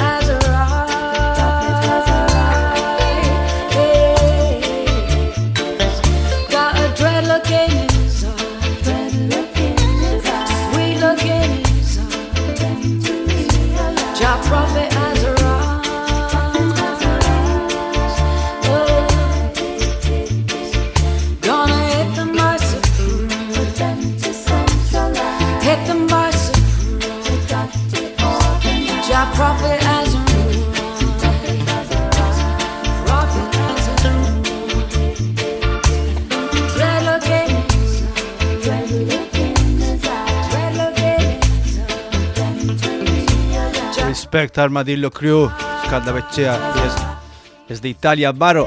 Respect 44.55 44.57
Armadillo 44.57 45.11
Crew. 45.11 45.51
Scalda 45.85 46.13
Vecchea. 46.13 46.55
Es, 46.85 47.73
es 47.73 47.81
de 47.81 47.89
Italia, 47.89 48.31
Baro. 48.31 48.65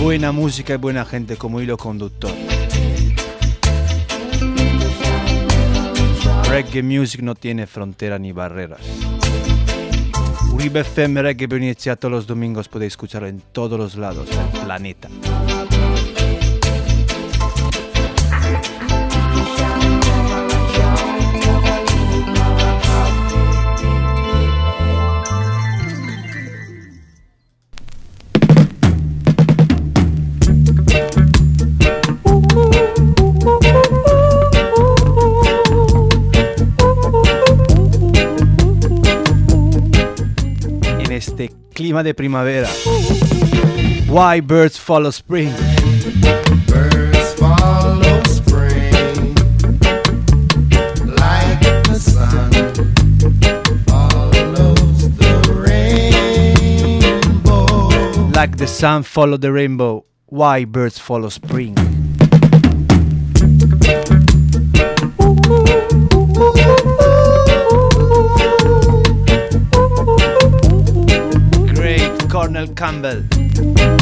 Buena 0.00 0.32
música 0.32 0.74
y 0.74 0.78
buena 0.78 1.04
gente 1.04 1.36
como 1.36 1.60
hilo 1.60 1.76
conductor. 1.76 2.32
Reggae 6.48 6.82
music 6.82 7.22
no 7.22 7.36
tiene 7.36 7.68
frontera 7.68 8.18
ni 8.18 8.32
barreras. 8.32 8.80
Uribe 10.52 10.80
FM 10.80 11.22
Reggae 11.22 11.46
Venecia 11.46 11.94
todos 11.94 12.10
los 12.10 12.26
domingos 12.26 12.68
podéis 12.68 12.94
escucharlo 12.94 13.28
en 13.28 13.40
todos 13.52 13.78
los 13.78 13.94
lados 13.94 14.28
del 14.28 14.60
planeta. 14.64 15.08
Clima 41.90 42.04
de 42.04 42.14
primavera. 42.14 42.68
Why 44.06 44.40
birds 44.40 44.78
follow 44.78 45.10
spring. 45.10 45.52
Birds 46.68 47.34
follow 47.34 48.22
spring 48.26 49.34
like 51.16 51.60
the 51.82 51.98
sun 51.98 52.52
follows 53.88 55.08
the 55.18 55.34
rainbow. 56.86 57.66
Like 58.36 58.56
the 58.56 58.68
sun 58.68 59.02
follow 59.02 59.36
the 59.36 59.50
rainbow. 59.50 60.04
Why 60.26 60.64
birds 60.66 60.96
follow 61.00 61.28
spring. 61.28 61.74
Cornell 72.50 72.74
Campbell. 72.74 73.99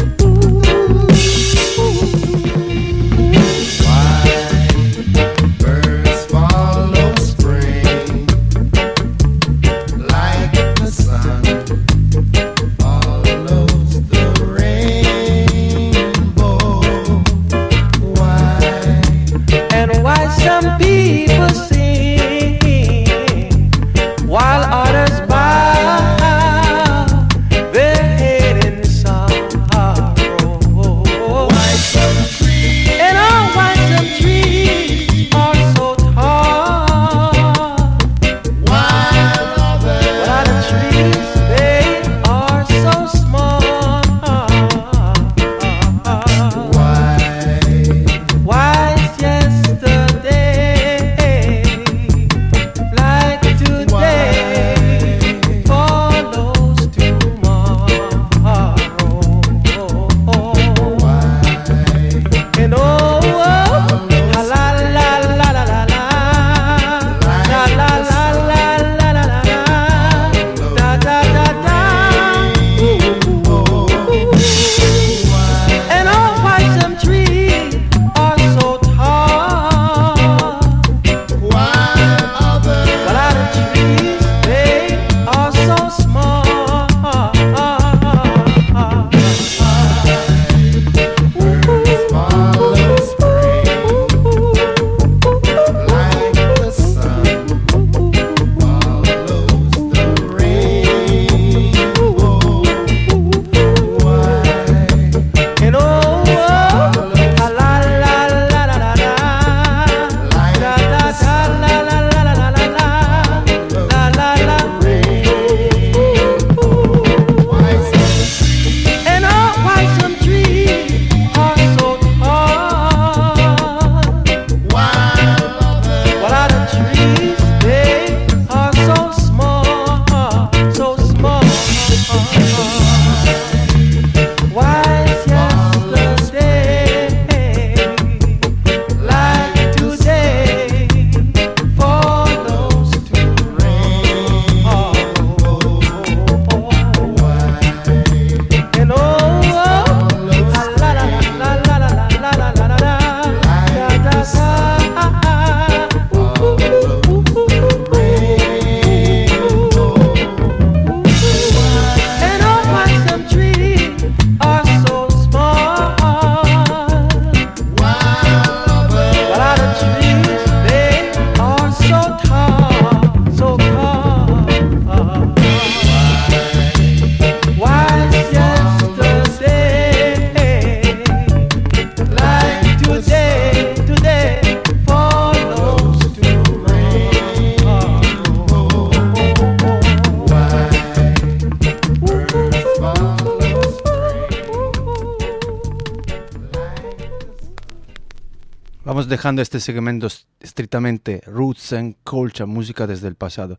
Dejando 199.28 199.42
este 199.42 199.60
segmento 199.60 200.06
est- 200.06 200.26
estrictamente 200.40 201.20
roots 201.26 201.74
and 201.74 201.96
culture, 202.02 202.46
música 202.46 202.86
desde 202.86 203.08
el 203.08 203.14
pasado. 203.14 203.58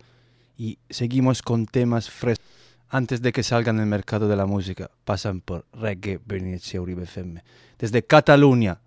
Y 0.57 0.79
seguimos 0.89 1.43
con 1.43 1.67
temas 1.67 2.09
frescos. 2.09 2.47
Antes 2.89 3.21
de 3.21 3.31
que 3.31 3.43
salgan 3.43 3.79
el 3.79 3.85
mercado 3.85 4.27
de 4.27 4.35
la 4.35 4.47
música, 4.47 4.89
pasan 5.05 5.41
por 5.41 5.67
Reggae 5.73 6.19
Bernice 6.25 6.79
Uribe 6.79 7.03
FM. 7.03 7.43
Desde 7.77 8.03
Cataluña, 8.03 8.79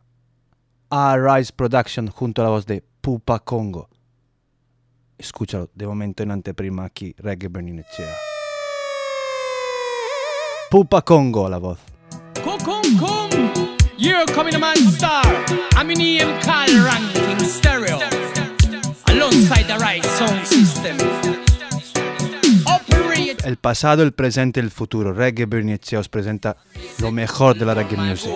Rise 0.91 1.53
Production 1.55 2.09
junto 2.09 2.43
a 2.43 2.47
la 2.47 2.51
voz 2.51 2.66
de 2.66 2.83
Pupa 3.01 3.39
Congo. 3.39 3.89
Escúchalo 5.18 5.70
de 5.72 5.87
momento 5.87 6.24
en 6.24 6.33
anteprima 6.33 6.85
aquí, 6.85 7.14
Reggae 7.16 7.47
Bernicea. 7.49 8.12
Pupa 10.68 11.03
Congo 11.03 11.49
la 11.49 11.59
voz. 11.59 11.78
Come, 12.43 12.99
come. 12.99 13.41
You're 14.03 14.26
coming, 14.26 14.59
man 14.59 14.74
star. 14.78 15.22
I'm 15.74 15.88
in 15.88 16.00
EM 16.00 16.42
call 16.42 16.66
ranking 16.84 17.38
stereo. 17.46 17.98
Alongside 19.07 19.68
the 19.68 19.78
right 19.78 20.05
sound 20.05 20.44
system. 20.44 21.51
El 23.45 23.57
pasado, 23.57 24.03
el 24.03 24.12
presente 24.12 24.61
y 24.61 24.62
el 24.62 24.70
futuro. 24.70 25.12
Reggae 25.12 25.47
Bernicea 25.47 25.99
os 25.99 26.09
presenta 26.09 26.57
lo 27.01 27.11
mejor 27.11 27.59
de 27.59 27.64
la 27.64 27.74
reggae 27.74 27.97
music. 27.97 28.30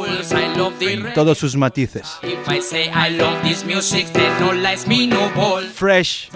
En 0.81 1.15
todos 1.15 1.39
sus 1.39 1.57
matices. 1.57 2.19
Fresh, 5.75 6.31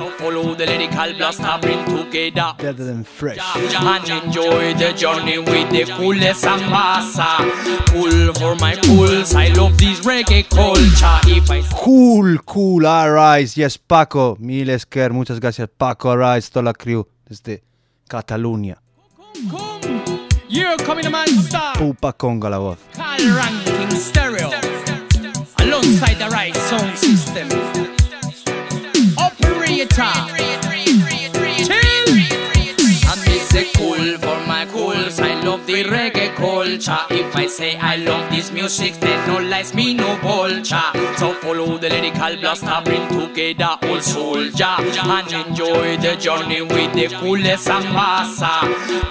better 2.58 2.76
than 2.76 3.04
fresh. 3.04 3.38
Enjoy 4.08 4.74
the 4.74 4.92
journey 4.96 5.38
with 5.38 5.68
the 5.70 5.84
coolest. 5.96 6.44
Cool 7.90 8.32
for 8.34 8.56
my 8.60 8.76
cools, 8.82 9.34
I 9.34 9.48
love 9.48 9.76
this 9.76 10.00
reggae 10.04 10.44
culture. 10.48 11.20
Cool, 11.74 12.38
cool, 12.44 12.86
Arise, 12.86 13.56
yes, 13.56 13.78
Paco. 13.78 14.36
Mil 14.38 14.70
Esquer, 14.70 15.12
muchas 15.12 15.40
gracias, 15.40 15.68
Paco, 15.76 16.10
Arise, 16.10 16.50
toda 16.50 16.64
la 16.64 16.72
crew 16.72 17.06
desde 17.26 17.62
Cataluña. 18.10 18.76
You're 20.48 20.76
coming 20.84 21.08
man 21.12 21.28
star. 21.28 21.76
Pupa 21.78 22.12
Congo 22.12 22.48
la 22.48 22.58
voz. 22.58 22.78
Call 22.92 23.20
ranking 23.36 23.96
stereo. 23.96 24.50
Alongside 25.60 26.18
the 26.18 26.28
right 26.28 26.56
sound 26.56 26.98
system. 26.98 27.48
Operator. 29.16 30.10
Chill. 31.66 32.00
Cool 33.76 34.18
for 34.18 34.38
the 35.70 35.84
reggae 35.84 36.34
culture. 36.34 37.04
If 37.10 37.36
I 37.36 37.46
say 37.46 37.76
I 37.76 37.96
love 37.96 38.30
this 38.30 38.50
music, 38.50 38.94
then 38.94 39.18
no 39.28 39.38
lies 39.48 39.72
me 39.74 39.94
no 39.94 40.16
vulture. 40.16 40.90
So 41.16 41.34
follow 41.34 41.78
the 41.78 41.88
lyrical 41.88 42.36
blaster, 42.40 42.80
bring 42.84 43.06
together 43.08 43.76
all 43.82 44.00
soldier 44.00 44.74
and 44.78 45.32
enjoy 45.32 45.96
the 45.98 46.16
journey 46.16 46.62
with 46.62 46.92
the 46.94 47.06
coolest 47.20 47.68
ambassa. 47.68 48.52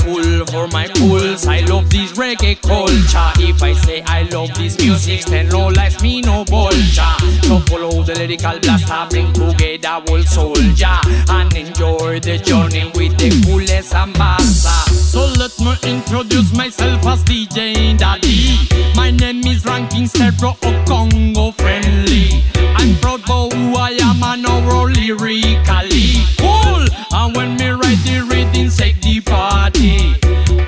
Cool 0.04 0.46
for 0.48 0.68
my 0.68 0.88
cools. 0.88 1.48
I 1.48 1.62
love 1.62 1.90
this 1.90 2.12
reggae 2.14 2.60
culture. 2.62 3.32
If 3.40 3.64
I 3.64 3.74
say 3.74 4.02
I 4.06 4.24
love 4.24 4.54
this 4.56 4.78
music, 4.80 5.26
then 5.26 5.50
no 5.50 5.68
lies 5.68 6.02
me 6.02 6.22
no 6.22 6.44
vulture. 6.44 7.16
So 7.44 7.60
follow 7.70 8.04
the 8.04 8.16
lyrical 8.18 8.60
blaster, 8.60 9.08
bring 9.10 9.32
together 9.34 10.04
all 10.10 10.24
soldier 10.24 11.00
and 11.30 11.56
enjoy 11.56 12.20
the 12.20 12.38
journey 12.38 12.92
with 12.96 13.18
the 13.18 13.30
coolest 13.46 13.94
ambassa. 13.94 14.79
So 15.10 15.26
let 15.40 15.60
me 15.60 15.74
introduce 15.90 16.54
myself 16.54 17.04
as 17.08 17.24
DJ 17.24 17.98
Daddy. 17.98 18.60
My 18.96 19.10
name 19.10 19.44
is 19.48 19.66
Ranking 19.66 20.06
Stereo 20.06 20.54
Congo 20.86 21.50
friendly. 21.54 22.44
I'm 22.76 22.96
proud 22.98 23.24
about 23.24 23.54
who 23.54 23.76
I 23.76 23.98
am 24.04 24.22
and 24.22 24.46
overall 24.46 24.88
lyrically 24.88 26.22
cool. 26.38 26.86
And 27.12 27.36
when 27.36 27.58
me 27.58 27.70
write 27.70 27.98
the 28.06 28.22
reading, 28.30 28.70
take 28.70 29.02
the 29.02 29.20
party. 29.22 30.14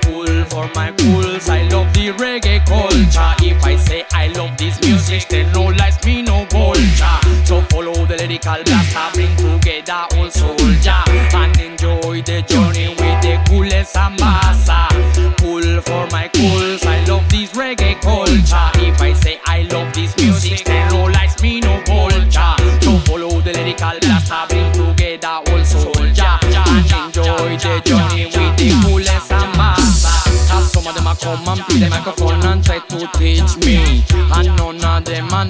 Cool 0.02 0.44
for 0.46 0.68
my 0.74 0.92
cools, 0.98 1.48
I 1.48 1.62
love 1.70 1.94
the 1.94 2.10
reggae 2.18 2.66
culture. 2.66 3.36
If 3.46 3.64
I 3.64 3.76
say 3.76 4.06
I 4.12 4.30
love 4.30 4.58
this 4.58 4.82
music, 4.82 5.30
then 5.30 5.52
no 5.54 5.66
lies 5.66 6.04
me 6.04 6.24
no 6.24 6.46
vulture. 6.50 7.46
So 7.46 7.62
follow 7.70 8.08
the 8.08 8.18
lyrical 8.18 8.64
blaster, 8.66 9.21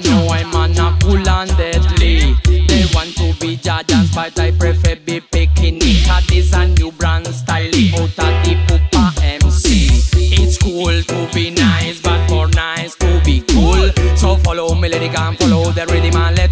know 0.00 0.28
I'm 0.28 0.54
a 0.54 0.98
cool 1.00 1.28
and 1.28 1.56
deadly 1.56 2.34
They 2.44 2.84
want 2.94 3.16
to 3.16 3.34
be 3.40 3.56
judges 3.56 4.10
but 4.14 4.38
I 4.38 4.52
prefer 4.52 4.96
be 4.96 5.20
picking 5.20 5.78
it 5.80 6.06
Cause 6.06 6.26
this 6.26 6.52
a 6.54 6.66
new 6.66 6.92
brand 6.92 7.26
style 7.26 7.66
out 7.66 8.18
of 8.18 8.44
the 8.44 8.56
Pupa 8.66 9.22
MC 9.22 9.88
It's 10.14 10.58
cool 10.58 11.02
to 11.02 11.34
be 11.34 11.50
nice 11.50 12.00
but 12.00 12.30
more 12.30 12.48
nice 12.48 12.94
to 12.96 13.20
be 13.24 13.42
cool. 13.42 13.90
So 14.16 14.36
follow 14.36 14.74
me 14.74 14.88
lyric 14.88 15.18
and 15.18 15.38
follow 15.38 15.70
the 15.72 15.86
rhythm 15.86 16.16
and 16.16 16.36
let's 16.36 16.51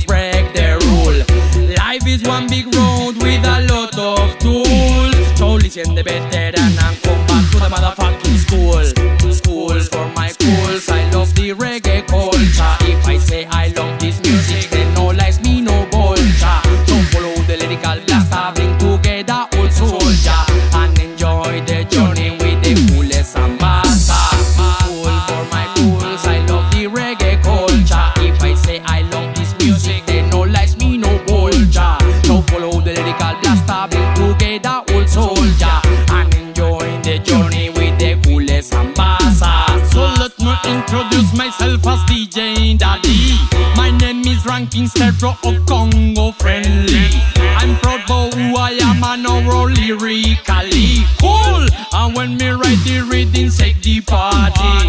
Ranking 44.73 44.87
Stereo 44.87 45.35
Congo 45.67 46.31
friendly. 46.31 47.11
I'm 47.59 47.77
proud 47.79 48.07
who 48.35 48.57
I 48.57 48.79
am 48.81 49.03
and 49.03 49.27
overall 49.27 49.69
lyrically 49.69 51.05
cool. 51.19 51.67
And 51.93 52.15
when 52.15 52.37
me 52.37 52.51
write 52.51 52.79
the 52.85 53.05
reading, 53.11 53.51
take 53.51 53.83
the 53.83 54.01
party 54.01 54.80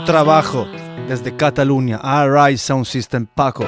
Trabajo 0.00 0.66
desde 1.06 1.36
Cataluña. 1.36 1.98
Arise 2.02 2.64
Sound 2.64 2.86
System 2.86 3.26
Paco. 3.26 3.64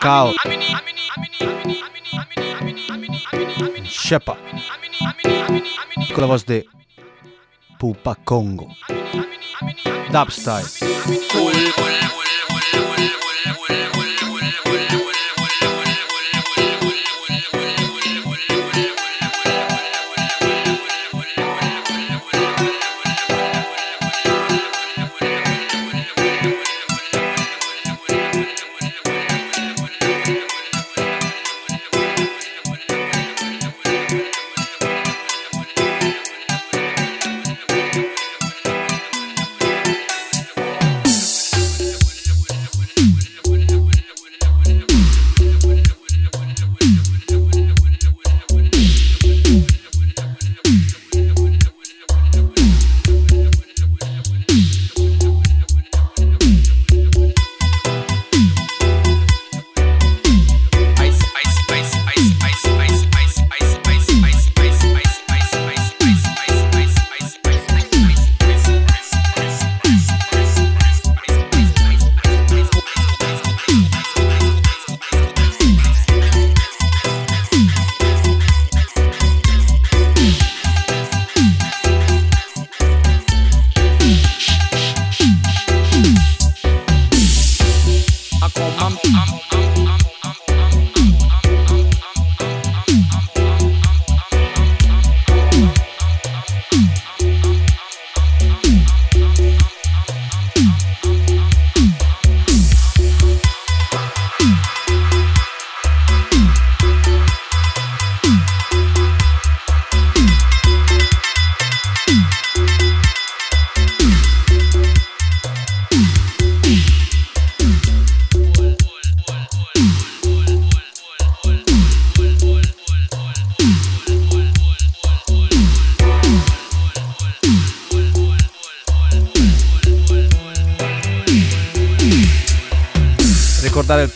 Cao. 0.00 0.32
Shepa. 3.84 4.36
Con 6.14 6.20
la 6.20 6.26
voz 6.26 6.44
de 6.44 6.66
Pupa 7.78 8.14
Congo. 8.14 8.68
Dubstyle. 10.10 10.66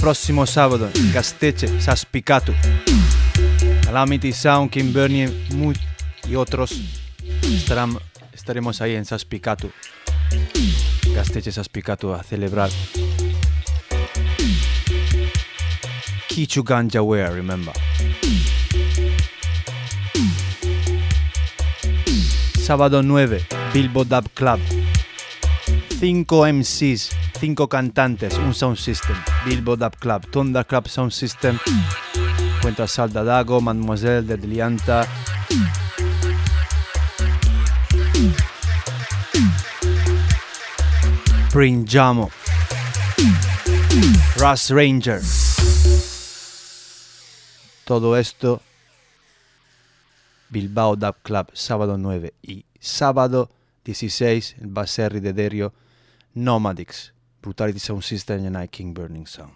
Prossimo 0.07 0.47
sabato 0.47 0.89
Castece, 1.13 1.81
Saspicato. 1.81 2.55
Calamity 3.83 4.33
Sound, 4.33 4.71
Kim 4.71 4.93
Bernie 4.93 5.27
mu- 5.51 5.73
y 6.31 6.37
otros 6.37 6.81
estaremos 8.33 8.81
ahí 8.81 8.95
en 8.95 9.05
Saspicato. 9.05 9.69
Castece, 11.13 11.51
Saspicato 11.51 12.15
a 12.15 12.23
celebrar. 12.23 12.71
Kichu 16.29 16.63
remember. 16.63 17.75
Sábado 22.63 23.03
9, 23.03 23.45
Bilbo 23.75 24.05
Dub 24.05 24.31
Club. 24.35 24.61
5 25.99 26.47
MCs, 26.47 27.11
5 27.41 27.69
cantantes, 27.69 28.37
un 28.37 28.53
sound 28.53 28.77
system. 28.77 29.17
Bilbo 29.47 29.77
Dub 29.77 29.97
Club, 29.99 30.27
Thunder 30.31 30.67
Club 30.67 30.89
Sound 30.89 31.11
System. 31.11 31.59
Encuentra 32.59 32.87
Salda 32.87 33.25
Dago, 33.25 33.63
Mademoiselle 33.63 34.27
de 34.27 34.37
Delianta. 34.37 35.07
Prinjamo. 41.51 42.31
Russ 44.37 44.71
Ranger. 44.71 45.23
Todo 47.87 48.19
esto 48.19 48.61
Bilbao 50.51 50.95
Dub 50.97 51.17
Club, 51.23 51.47
sábado 51.55 51.97
9 51.97 52.35
y 52.43 52.67
sábado 52.79 53.49
16 53.87 54.57
el 54.61 54.67
Baserri 54.67 55.21
de 55.21 55.33
Derio, 55.33 55.73
Nomadics, 56.39 57.13
Brutality 57.41 57.79
Sound 57.79 58.05
System 58.05 58.45
and 58.45 58.59
I 58.59 58.67
King 58.67 58.93
Burning 58.93 59.25
Sound. 59.25 59.53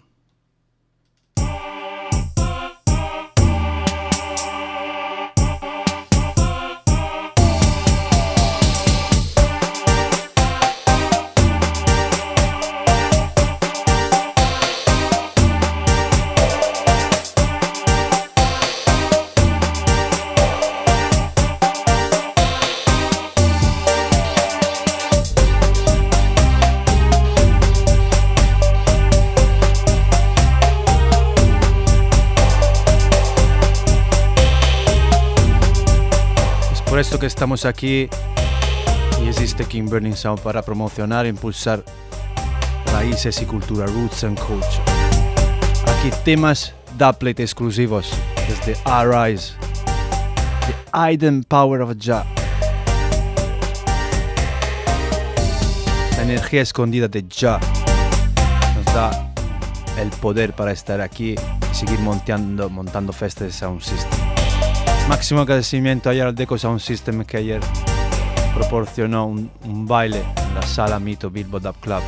Esto 37.01 37.17
que 37.17 37.25
estamos 37.25 37.65
aquí 37.65 38.07
y 39.23 39.27
existe 39.27 39.65
King 39.65 39.85
Burning 39.85 40.15
Sound 40.15 40.39
para 40.41 40.61
promocionar 40.61 41.25
e 41.25 41.29
impulsar 41.29 41.83
raíces 42.93 43.41
y 43.41 43.45
cultura, 43.45 43.87
roots 43.87 44.23
and 44.23 44.37
culture. 44.39 44.83
Aquí 45.87 46.11
temas 46.23 46.75
dubplate 46.99 47.41
exclusivos 47.41 48.11
desde 48.47 48.79
Arise, 48.85 49.53
The 50.67 51.13
Hidden 51.13 51.43
Power 51.43 51.81
of 51.81 51.95
Jah. 51.99 52.23
La 56.17 56.21
energía 56.21 56.61
escondida 56.61 57.07
de 57.07 57.25
Jah 57.27 57.59
nos 58.75 58.85
da 58.93 59.33
el 59.97 60.09
poder 60.11 60.53
para 60.53 60.71
estar 60.71 61.01
aquí 61.01 61.33
y 61.33 61.75
seguir 61.75 61.97
montando, 61.99 62.69
montando 62.69 63.11
festas 63.11 63.47
de 63.47 63.53
Sound 63.53 63.81
System. 63.81 64.20
Máximo 65.07 65.41
agradecimiento 65.41 66.09
ayer 66.09 66.25
al 66.25 66.35
Deco 66.35 66.57
Sound 66.57 66.79
System 66.79 67.25
que 67.25 67.37
ayer 67.37 67.59
proporcionó 68.55 69.25
un, 69.25 69.51
un 69.63 69.85
baile 69.85 70.23
en 70.47 70.55
la 70.55 70.61
sala 70.61 70.99
Mito 70.99 71.29
Bilbo 71.29 71.59
Dub 71.59 71.75
Club 71.79 72.01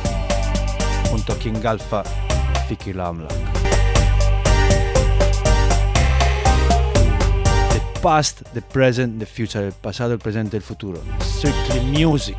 junto 1.10 1.32
a 1.32 1.38
King 1.38 1.64
Alpha 1.64 2.02
y 2.54 2.68
Fiki 2.68 2.92
Lamla. 2.92 3.28
The 7.70 8.00
past, 8.02 8.42
the 8.52 8.62
present, 8.62 9.18
the 9.18 9.26
future, 9.26 9.66
el 9.66 9.72
pasado, 9.72 10.12
el 10.12 10.18
presente, 10.18 10.56
el 10.56 10.62
futuro. 10.62 11.00
Strictly 11.20 11.80
music. 11.80 12.36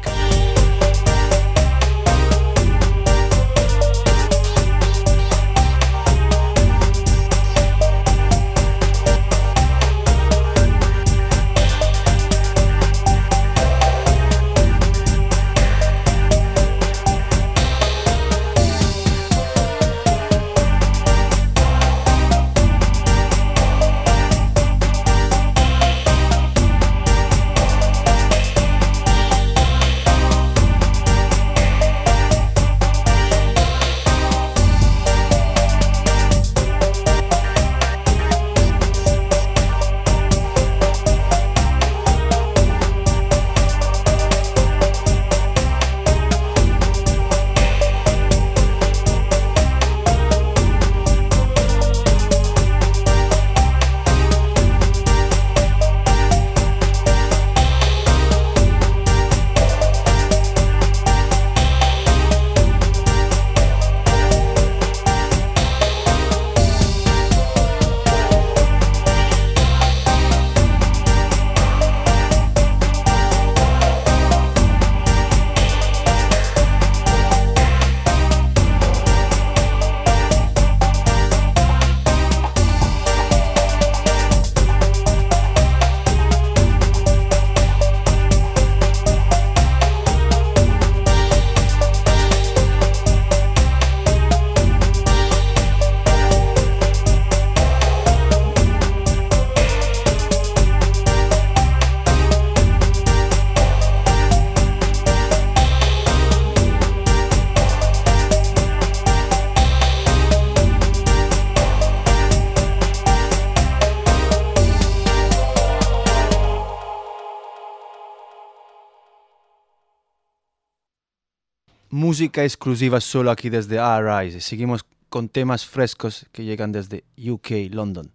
Música 122.15 122.45
exclusiva 122.45 123.01
solo 123.01 123.29
aquí 123.29 123.49
desde 123.49 123.77
Arise. 123.77 124.39
Seguimos 124.39 124.85
con 125.09 125.27
temas 125.27 125.65
frescos 125.65 126.25
que 126.31 126.45
llegan 126.45 126.71
desde 126.71 127.03
UK, 127.17 127.69
London. 127.71 128.09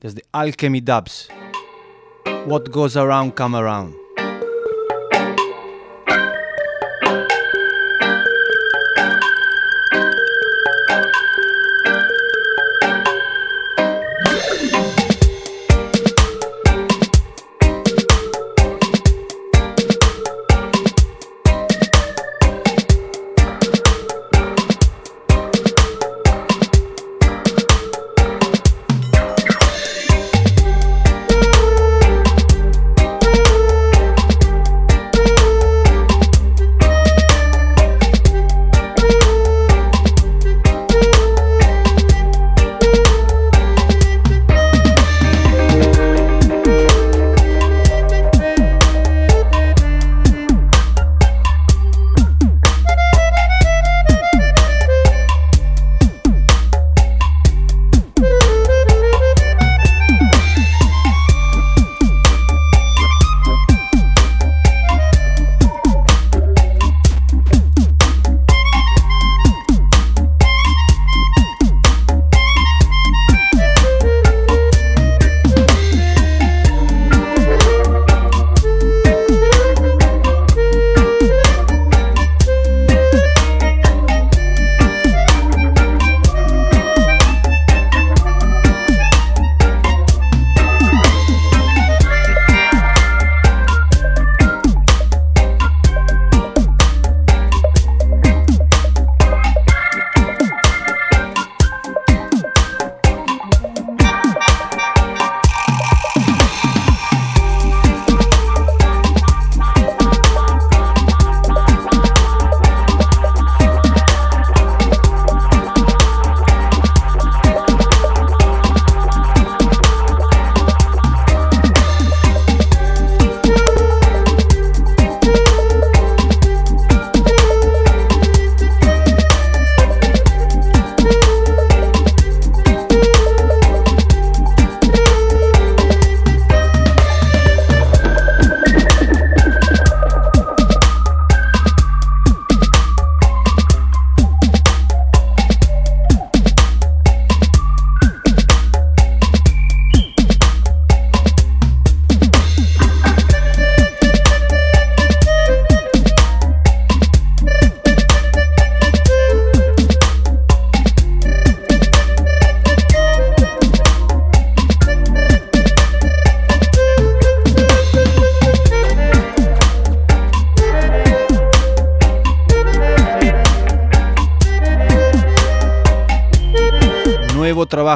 Desde 0.00 0.22
Alchemy 0.32 0.80
Dubs. 0.80 1.28
What 2.46 2.70
goes 2.70 2.96
around, 2.96 3.34
come 3.34 3.58
around. 3.58 4.03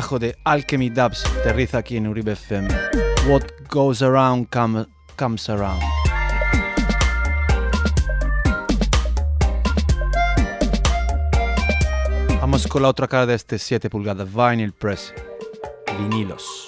Trabajo 0.09 0.19
de 0.19 0.39
Alchemy 0.45 0.89
Dubs, 0.89 1.23
aterriza 1.41 1.79
aquí 1.79 1.99
en 1.99 2.07
Uribe 2.09 2.33
FM. 2.33 2.69
What 3.29 3.43
goes 3.69 4.01
around 4.01 4.49
come- 4.51 4.87
comes 5.17 5.51
around. 5.51 5.83
Vamos 12.41 12.67
con 12.67 12.83
la 12.83 12.89
otra 12.89 13.07
cara 13.07 13.27
de 13.27 13.35
este 13.35 13.59
7 13.59 13.91
pulgadas, 13.91 14.29
Vinyl 14.33 14.73
Press, 14.73 15.13
vinilos. 15.99 16.68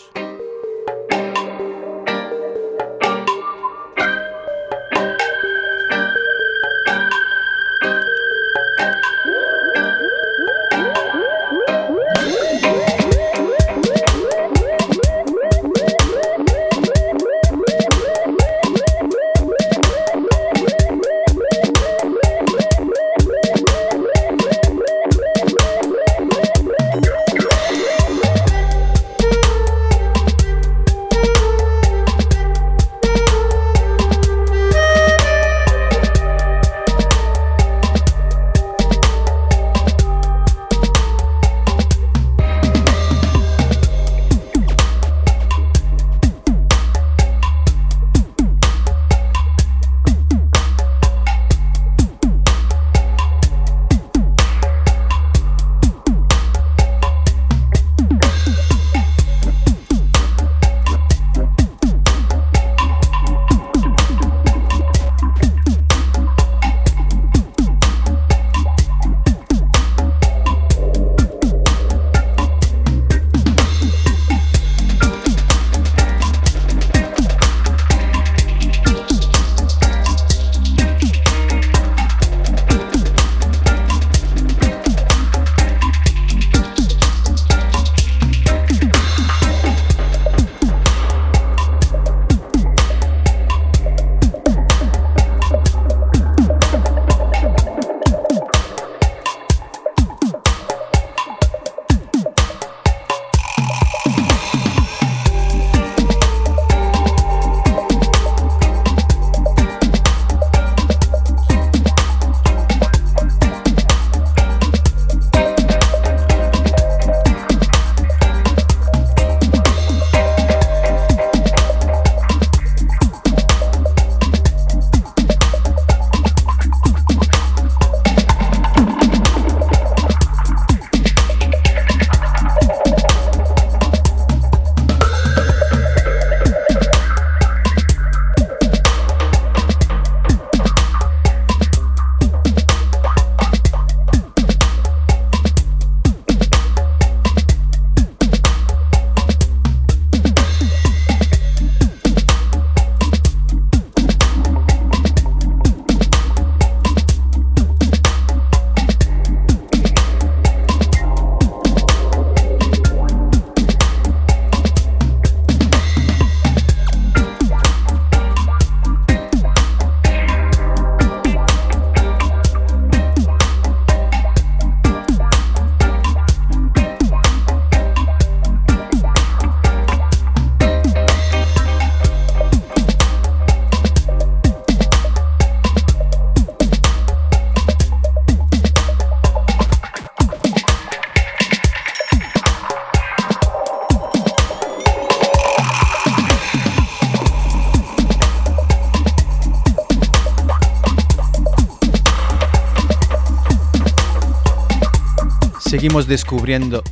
Seguimos 205.81 206.07
descubriendo 206.07 206.83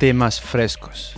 temas 0.00 0.40
frescos. 0.40 1.14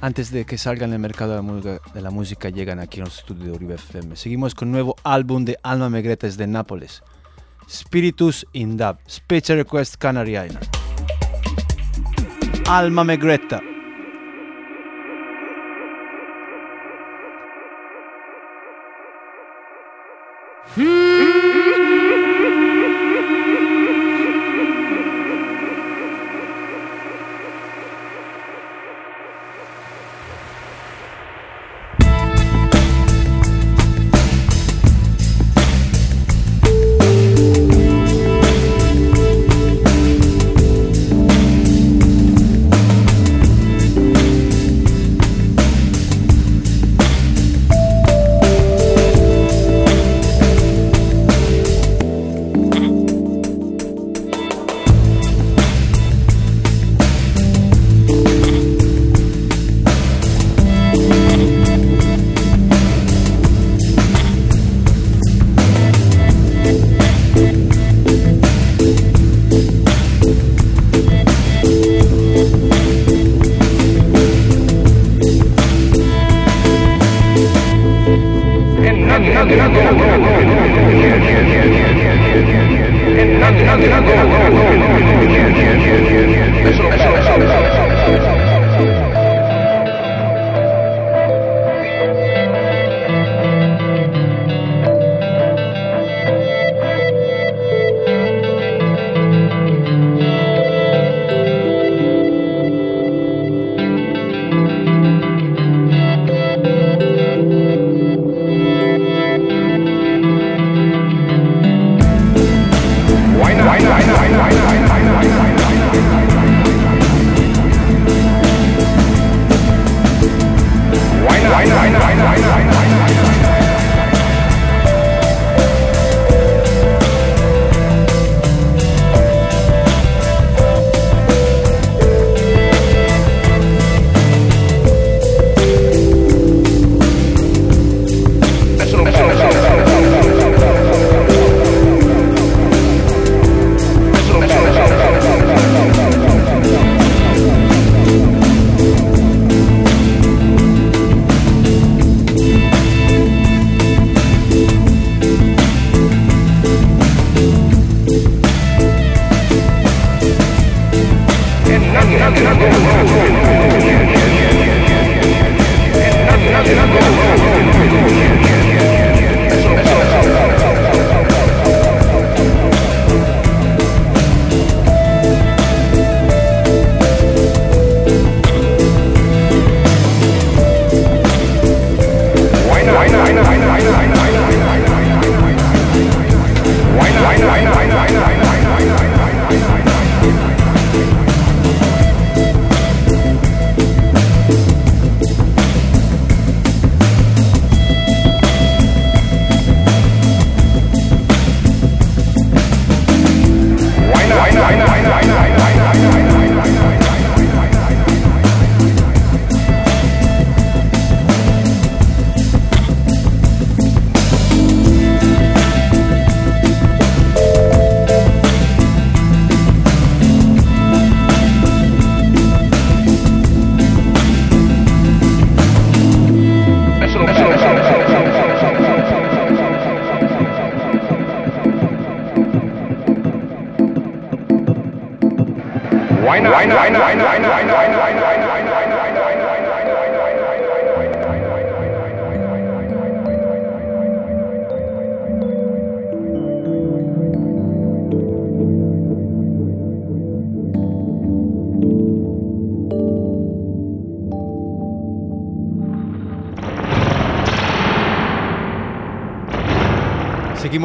Antes 0.00 0.30
de 0.30 0.46
que 0.46 0.56
salgan 0.56 0.94
el 0.94 1.00
mercado 1.00 1.32
de 1.32 2.00
la, 2.00 2.10
música, 2.10 2.48
de 2.48 2.54
llegan 2.54 2.78
aquí 2.80 3.02
a 3.02 3.04
los 3.04 3.18
estudios 3.18 3.44
de 3.44 3.52
Uribe 3.52 3.74
FM. 3.74 4.16
Seguimos 4.16 4.54
con 4.54 4.72
nuevo 4.72 4.96
álbum 5.04 5.44
de 5.44 5.58
Alma 5.62 5.90
Megreta 5.90 6.26
desde 6.26 6.46
Nápoles. 6.46 7.02
Spiritus 7.68 8.46
in 8.54 8.78
Dub. 8.78 8.96
Special 9.06 9.58
Request 9.58 9.96
Canary 9.96 10.38
Island. 10.38 10.66
Alma 12.66 13.04
Megreta. 13.04 13.60
Thank 20.74 21.07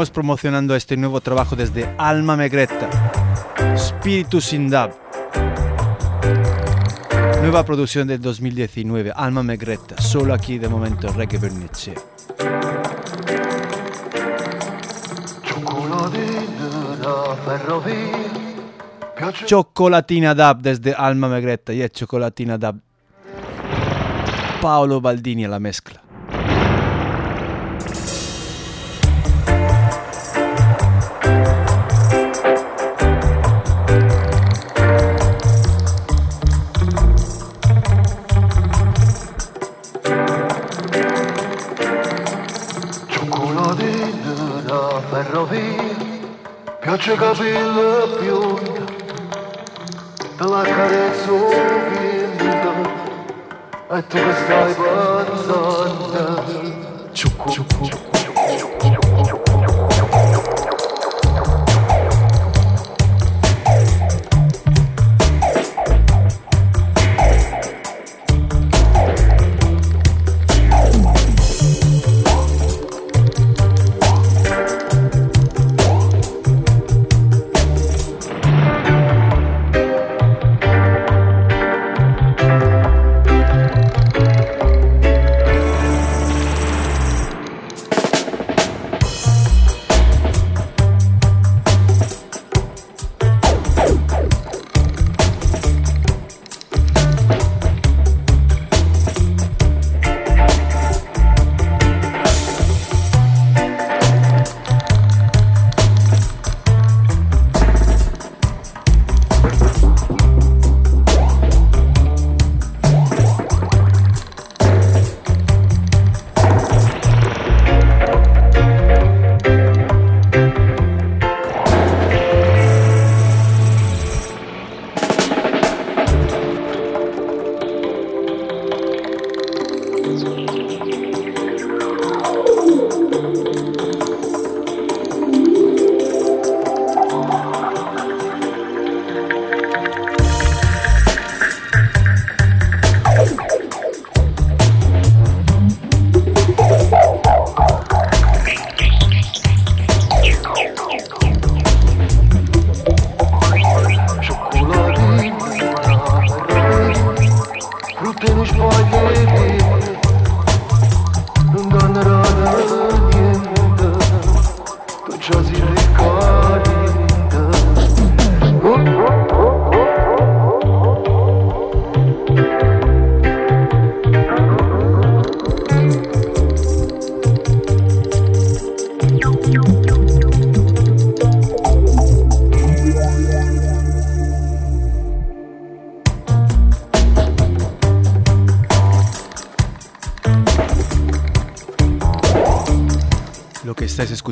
Promocionando 0.10 0.76
este 0.76 0.98
nuevo 0.98 1.22
trabajo 1.22 1.56
desde 1.56 1.94
Alma 1.98 2.36
Megretta, 2.36 2.90
Spiritu 3.78 4.42
sin 4.42 4.70
Dub. 4.70 4.92
Nueva 7.42 7.64
producción 7.64 8.08
del 8.08 8.22
2019, 8.22 9.12
Alma 9.16 9.44
Megretta, 9.44 10.02
solo 10.02 10.34
aquí 10.34 10.58
de 10.58 10.68
momento 10.68 11.12
Reggae 11.14 11.38
Bernice. 11.38 11.96
Ciocolatina 19.46 20.36
Dub 20.36 20.62
desde 20.62 20.94
Alma 20.94 21.28
Megretta, 21.28 21.74
y 21.74 21.82
es 21.82 21.92
Ciocolatina 21.92 22.58
Dub. 22.58 22.82
Paolo 24.62 25.02
Baldini 25.02 25.46
a 25.46 25.50
la 25.50 25.60
mezcla. 25.60 26.02
to 54.14 54.20
the 54.20 54.76
Bible. 54.78 55.13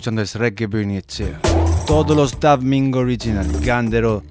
Escuchando 0.01 0.23
es 0.23 0.33
Reggae 0.33 0.65
Bernicea. 0.65 1.39
Todos 1.85 2.17
los 2.17 2.39
Dub 2.39 2.63
Mingo 2.63 3.01
Original, 3.01 3.45
Gandero, 3.63 4.23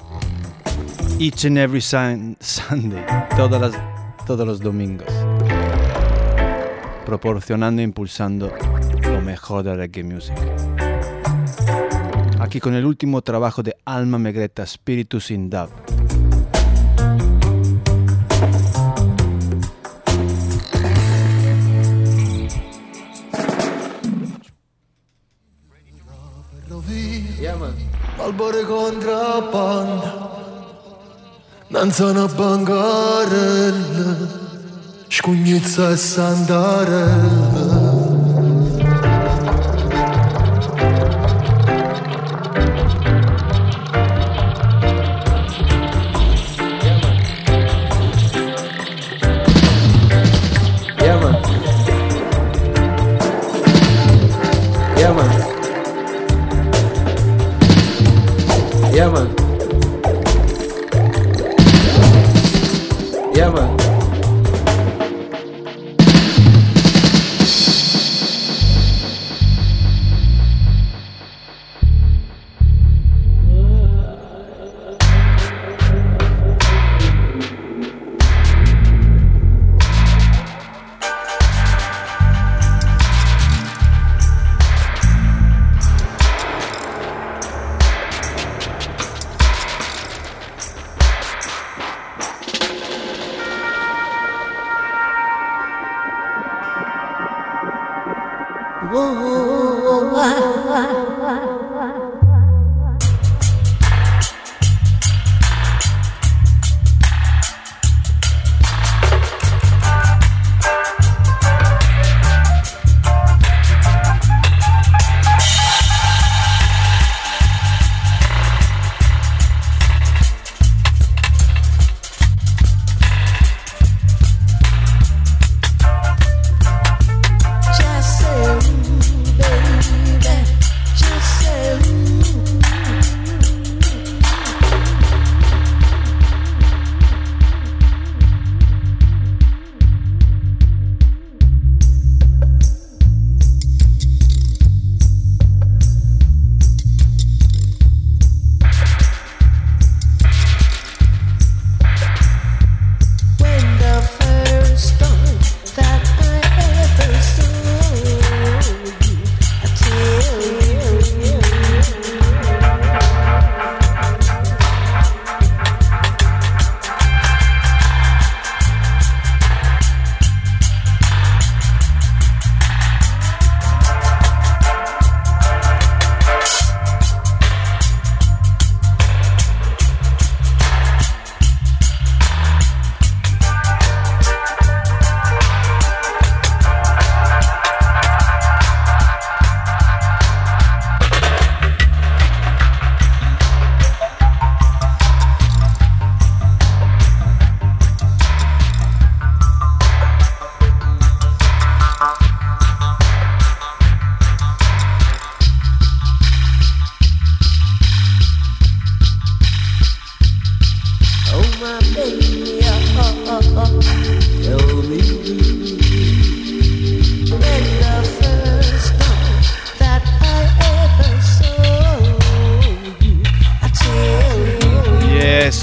each 1.21 1.45
and 1.47 1.59
every 1.59 1.81
sun- 1.81 2.37
Sunday, 2.41 3.05
todas 3.37 3.61
las, 3.61 3.81
todos 4.27 4.45
los 4.45 4.59
domingos. 4.59 5.07
Proporcionando 7.07 7.83
e 7.83 7.85
impulsando 7.85 8.53
lo 9.05 9.21
mejor 9.21 9.63
de 9.63 9.77
reggae 9.77 10.03
music. 10.03 10.35
Aquí 12.41 12.59
con 12.59 12.75
el 12.75 12.85
último 12.85 13.23
trabajo 13.23 13.63
de 13.63 13.77
Alma 13.85 14.19
Megreta, 14.19 14.67
Spiritus 14.67 15.31
in 15.31 15.51
Dub. 15.51 15.69
Tanzana 31.81 32.29
bangarella 32.29 34.09
Shkunjica 35.09 35.97
sandarella 35.97 37.70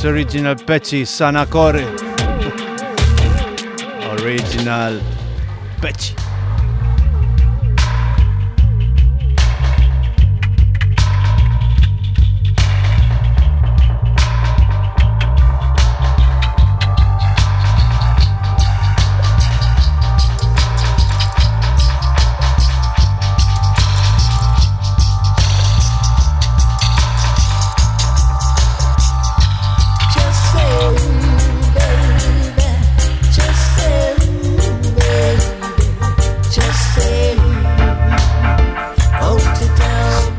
original 0.08 0.56
Pechi 0.56 1.04
Sanacore. 1.06 1.84
original 4.20 5.02
Pechi. 5.82 6.27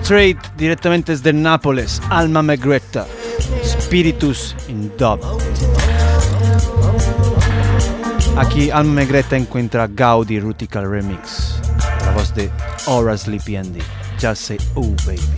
Straight 0.09 0.41
direttamente 0.57 1.13
desde 1.13 1.35
Nápoles, 1.35 2.01
Alma 2.09 2.41
Megretta, 2.43 3.07
Spiritus 3.63 4.57
in 4.69 4.91
Dub. 4.97 5.21
Aquí 8.39 8.71
Alma 8.71 8.95
Megretta 8.95 9.37
encuentra 9.37 9.87
Gaudi 9.87 10.41
Rutical 10.41 10.91
Remix, 10.91 11.61
la 12.07 12.13
voz 12.13 12.35
de 12.35 12.51
Aura 12.87 13.19
Sleepy 13.19 13.57
Andy. 13.57 13.83
Just 14.19 14.45
say, 14.45 14.57
oh 14.77 14.95
baby. 15.05 15.38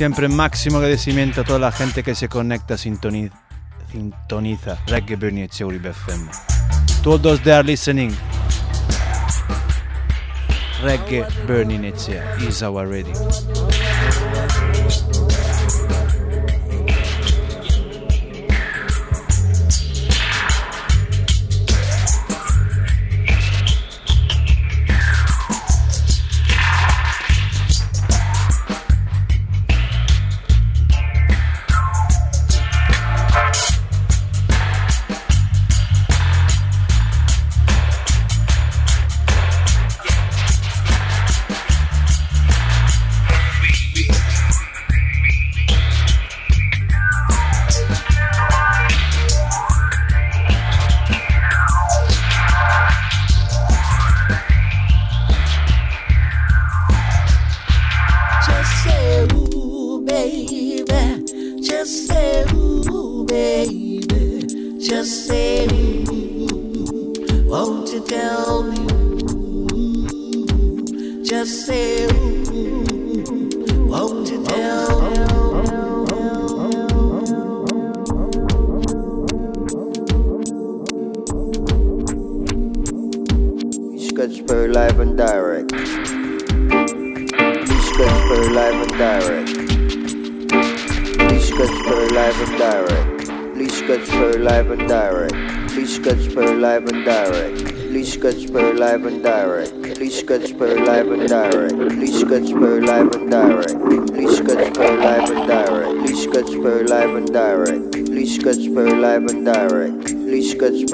Siempre, 0.00 0.28
máximo 0.28 0.78
agradecimiento 0.78 1.42
a 1.42 1.44
toda 1.44 1.58
la 1.58 1.72
gente 1.72 2.02
que 2.02 2.14
se 2.14 2.26
conecta, 2.26 2.78
sintoniza, 2.78 3.34
sintoniza 3.92 4.78
Reggae 4.86 5.14
Uribe 5.66 5.90
FM. 5.90 6.30
To 7.02 7.12
all 7.12 7.18
those 7.20 7.42
that 7.42 7.58
are 7.58 7.62
listening, 7.62 8.10
Reggae 10.82 11.26
Etsia 11.84 12.34
is 12.48 12.62
our 12.62 12.86
radio. 12.86 13.12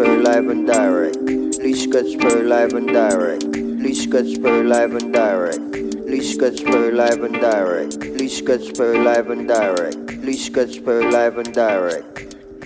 per 0.06 0.22
live 0.22 0.48
and 0.48 0.66
direct. 0.66 1.16
Leash 1.64 1.86
cuts 1.92 2.14
live 2.52 2.74
and 2.74 2.88
direct. 2.88 3.44
Leash 3.84 4.06
cuts 4.06 4.36
live 4.38 4.94
and 4.94 5.12
direct. 5.12 5.60
Leash 6.10 6.36
cuts 6.36 6.62
live 6.62 7.22
and 7.28 7.34
direct. 7.46 7.98
Leash 8.18 8.40
cuts 8.42 8.68
live 8.78 9.30
and 9.30 9.48
direct. 9.48 9.98
Leash 10.26 10.48
cuts 10.50 10.78
live 11.14 11.38
and 11.38 11.52
direct. 11.54 12.06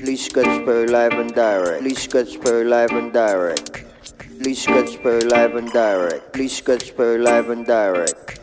Leash 0.06 0.28
cuts 0.28 0.58
live 0.94 1.12
and 1.20 1.34
direct. 1.34 1.82
Leash 1.82 2.06
cuts 2.08 2.36
live 2.74 2.92
and 3.00 3.12
direct. 3.12 3.84
Leash 4.44 4.66
cuts 4.66 4.96
live 5.32 5.54
and 5.60 5.72
direct. 5.72 6.36
Leash 6.36 6.60
cuts 6.62 6.92
live 6.98 7.50
and 7.50 7.66
direct. 7.66 8.40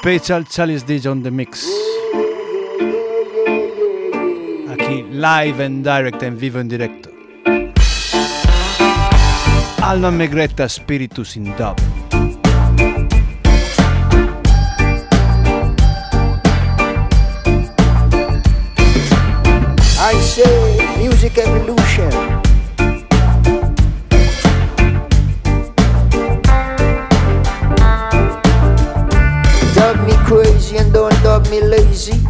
Special 0.00 0.42
Charles 0.44 0.82
DJ 0.84 1.10
on 1.10 1.22
the 1.22 1.30
mix. 1.30 1.87
Live 5.18 5.60
and 5.64 5.82
direct, 5.82 6.22
en 6.22 6.38
vivo 6.38 6.60
en 6.60 6.68
directo. 6.68 7.10
Alma 9.82 10.12
Megretta 10.12 10.68
Spiritus 10.68 11.34
in 11.34 11.56
dub. 11.56 11.76
I 19.98 20.14
say 20.20 20.98
music 20.98 21.38
evolution. 21.38 22.10
Dub 29.74 29.96
me 30.06 30.14
crazy 30.26 30.76
and 30.76 30.92
don't 30.92 31.22
dub 31.24 31.44
me 31.48 31.60
lazy. 31.60 32.20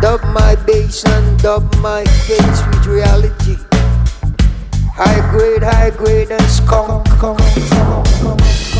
Dub 0.00 0.22
my 0.32 0.54
bass 0.64 1.04
and 1.04 1.35
dub 1.46 1.76
my 1.76 2.04
face 2.26 2.60
with 2.66 2.86
reality. 2.86 3.56
High 4.92 5.22
grade, 5.30 5.62
high 5.62 5.90
grade 5.90 6.32
and 6.32 6.42
skunk. 6.42 7.06
I 7.22 8.75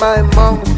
my 0.00 0.22
mom 0.34 0.69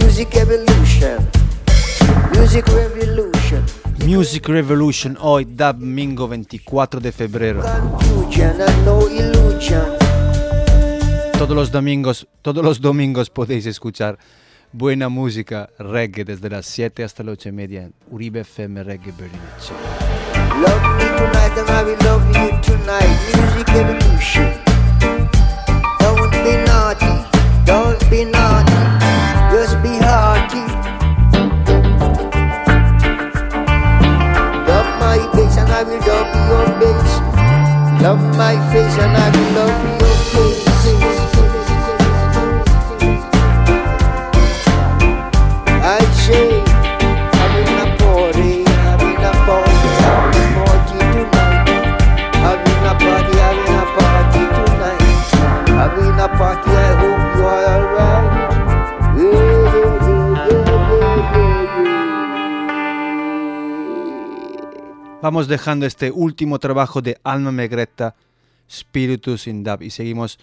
Music 0.00 0.36
evolution. 0.36 1.16
Music 2.34 2.66
revolution. 2.68 3.64
Music 4.04 4.46
Revolution 4.46 5.16
hoy, 5.18 5.46
domingo 5.46 6.28
24 6.28 7.00
de 7.00 7.12
febrero. 7.12 7.62
Todos 11.38 11.56
los 11.56 11.70
domingos, 11.72 12.28
todos 12.42 12.62
los 12.62 12.80
domingos 12.80 13.30
podéis 13.30 13.64
escuchar 13.64 14.18
buena 14.70 15.08
música 15.08 15.70
reggae 15.78 16.24
desde 16.24 16.50
las 16.50 16.66
7 16.66 17.02
hasta 17.02 17.22
las 17.22 17.32
8 17.32 17.48
y 17.48 17.52
media 17.52 17.82
en 17.84 17.94
Uribe 18.10 18.40
FM 18.40 18.84
Reggae 18.84 19.12
Show. 19.60 19.76
Love 20.60 20.82
me 20.98 21.04
tonight 21.16 21.56
and 21.58 21.70
I 21.70 21.82
will 21.84 21.96
love 22.04 22.26
you 22.36 22.50
tonight. 22.60 23.08
Music 23.34 23.68
evolution. 23.70 24.52
Don't 26.00 26.30
be 26.30 26.56
naughty, 26.66 26.75
don't 27.66 28.00
be 28.08 28.24
naughty. 28.24 28.78
Just 29.52 29.82
be 29.82 29.98
hearty. 29.98 30.64
Love 34.70 34.90
my 35.02 35.18
bass 35.34 35.56
and 35.58 35.70
I 35.78 35.82
will 35.82 36.00
love 36.10 36.30
your 36.48 36.66
bass. 36.80 37.12
Love 38.02 38.22
my 38.38 38.54
face 38.72 38.96
and 39.04 39.16
I 39.16 39.26
will 39.34 39.52
love 39.58 39.88
your 39.88 39.95
hope 55.88 55.98
you 57.36 57.44
are 57.44 57.64
alright. 57.74 58.26
Yeah, 59.16 59.32
yeah, 59.74 60.02
yeah. 60.06 60.26
Vamos 65.22 65.48
dejando 65.48 65.86
este 65.86 66.12
último 66.12 66.58
trabajo 66.60 67.02
de 67.02 67.18
Alma 67.24 67.50
Megretta, 67.50 68.14
Spiritus 68.70 69.48
in 69.48 69.64
Dub, 69.64 69.82
y 69.82 69.90
seguimos 69.90 70.38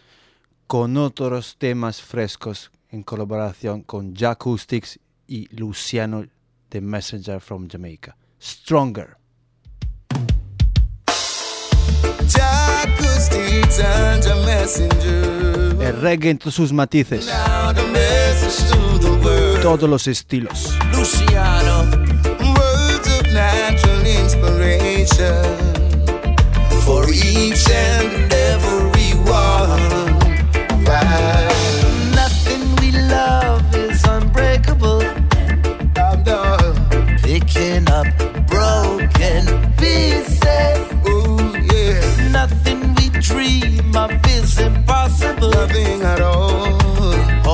con 0.67 0.97
otros 0.97 1.55
temas 1.57 2.01
frescos 2.01 2.69
en 2.89 3.03
colaboración 3.03 3.83
con 3.83 4.13
Jacoustics 4.13 4.99
y 5.27 5.47
Luciano 5.55 6.25
The 6.69 6.81
Messenger 6.81 7.39
from 7.39 7.69
Jamaica. 7.69 8.17
Stronger. 8.41 9.15
El 15.81 16.01
reggae 16.01 16.29
en 16.29 16.37
todos 16.37 16.55
sus 16.55 16.73
matices, 16.73 17.29
todos 19.61 19.89
los 19.89 20.07
estilos. 20.07 20.73
Luciano, 20.95 21.83
words 22.55 23.07
of 23.07 23.33
natural 23.33 24.05
inspiration 24.05 25.43
for 26.85 27.09
each 27.09 27.69
and 27.69 28.33
every 28.33 29.13
one. 29.29 29.81
Nothing 32.13 32.75
we 32.81 32.91
love 33.07 33.63
is 33.75 34.03
unbreakable. 34.05 35.03
Picking 37.21 37.89
up 37.89 38.32
dream 43.43 43.95
of 43.95 44.11
is 44.27 44.59
impossible. 44.59 45.49
Nothing 45.49 46.01
at 46.01 46.21
all. 46.21 47.52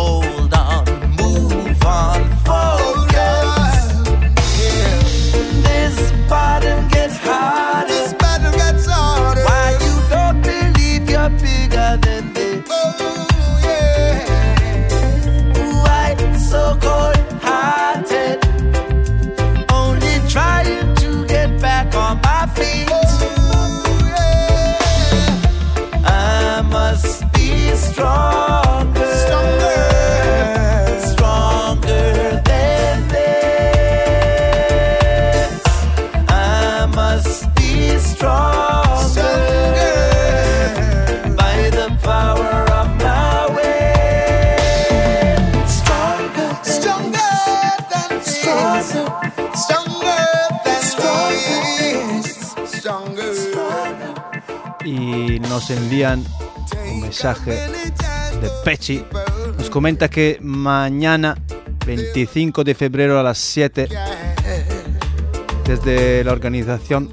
Nos 55.40 55.70
envían 55.70 56.24
un 56.92 57.02
mensaje 57.02 57.52
de 57.52 58.50
Pechi. 58.64 59.04
Nos 59.58 59.70
comenta 59.70 60.10
que 60.10 60.38
mañana, 60.42 61.38
25 61.86 62.64
de 62.64 62.76
febrero 62.76 63.20
a 63.20 63.24
las 63.24 63.38
7, 63.38 63.88
desde 65.66 66.24
la 66.24 66.32
organización 66.32 67.10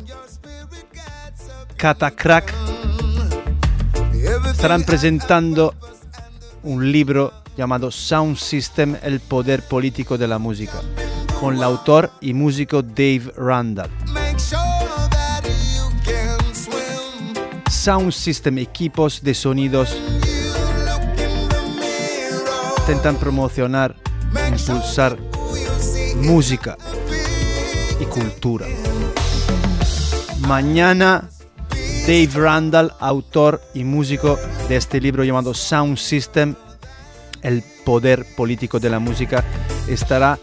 Catacrack, 1.76 2.52
estarán 4.50 4.82
presentando 4.84 5.74
un 6.62 6.90
libro 6.90 7.32
llamado 7.56 7.90
Sound 7.90 8.36
System, 8.36 8.96
el 9.02 9.20
poder 9.20 9.62
político 9.62 10.18
de 10.18 10.28
la 10.28 10.38
música, 10.38 10.80
con 11.40 11.56
el 11.56 11.62
autor 11.62 12.10
y 12.20 12.34
músico 12.34 12.82
Dave 12.82 13.32
Randall. 13.36 13.90
Sound 17.86 18.10
System, 18.10 18.58
equipos 18.58 19.22
de 19.22 19.32
sonidos, 19.32 19.96
intentan 22.80 23.14
promocionar, 23.14 23.94
impulsar 24.48 25.16
música 26.16 26.76
y 28.00 28.04
cultura. 28.06 28.66
Mañana, 30.40 31.30
Dave 32.08 32.30
Randall, 32.34 32.92
autor 32.98 33.62
y 33.72 33.84
músico 33.84 34.36
de 34.68 34.78
este 34.78 35.00
libro 35.00 35.22
llamado 35.22 35.54
Sound 35.54 35.96
System, 35.96 36.56
el 37.42 37.62
poder 37.84 38.26
político 38.34 38.80
de 38.80 38.90
la 38.90 38.98
música, 38.98 39.44
estará 39.86 40.40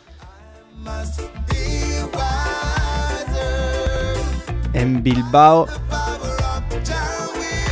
en 4.74 5.04
Bilbao, 5.04 5.68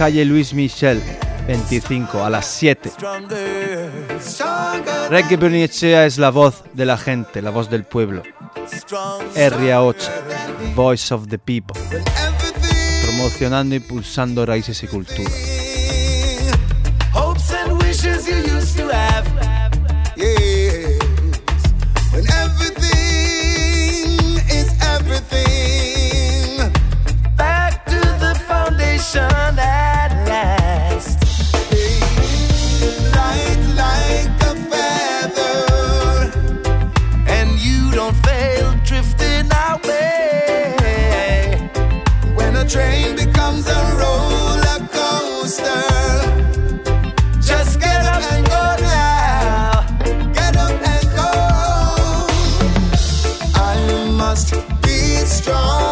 calle 0.01 0.25
Luis 0.25 0.51
Michel, 0.55 0.99
25, 1.45 2.25
a 2.25 2.29
las 2.31 2.47
7. 2.47 2.91
Reggae 5.11 5.37
Bernicea 5.37 6.07
es 6.07 6.17
la 6.17 6.31
voz 6.31 6.63
de 6.73 6.85
la 6.87 6.97
gente, 6.97 7.39
la 7.39 7.51
voz 7.51 7.69
del 7.69 7.83
pueblo. 7.83 8.23
RA8, 9.35 9.95
Voice 10.73 11.13
of 11.13 11.27
the 11.27 11.37
People. 11.37 11.79
Promocionando 13.05 13.75
y 13.75 13.77
impulsando 13.77 14.43
raíces 14.43 14.81
y 14.81 14.87
cultura. 14.87 15.29
strong. 55.41 55.90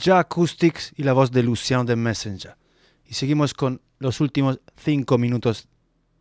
Ja 0.00 0.20
Acoustics 0.20 0.92
y 0.96 1.02
la 1.02 1.12
voz 1.12 1.30
de 1.30 1.42
Lucien 1.42 1.84
de 1.84 1.96
Messenger. 1.96 2.56
Y 3.04 3.14
seguimos 3.14 3.52
con 3.54 3.80
los 3.98 4.20
últimos 4.20 4.60
cinco 4.76 5.18
minutos 5.18 5.68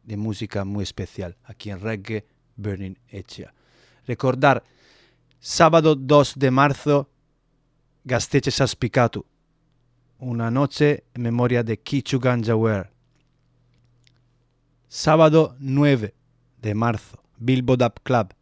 de 0.03 0.17
música 0.17 0.65
muy 0.65 0.83
especial 0.83 1.37
aquí 1.43 1.69
en 1.69 1.79
Reggae 1.79 2.25
Burning 2.55 2.95
Echia. 3.09 3.53
Recordar, 4.07 4.63
sábado 5.39 5.95
2 5.95 6.33
de 6.37 6.51
marzo, 6.51 7.09
Gasteche 8.03 8.51
Saspicatu, 8.51 9.25
una 10.19 10.49
noche 10.49 11.03
en 11.13 11.21
memoria 11.21 11.63
de 11.63 11.77
Kichu 11.77 12.19
Ganjawer. 12.19 12.89
Sábado 14.87 15.55
9 15.59 16.15
de 16.61 16.73
marzo, 16.73 17.21
Bilbo 17.37 17.75
Dub 17.75 18.01
Club. 18.03 18.33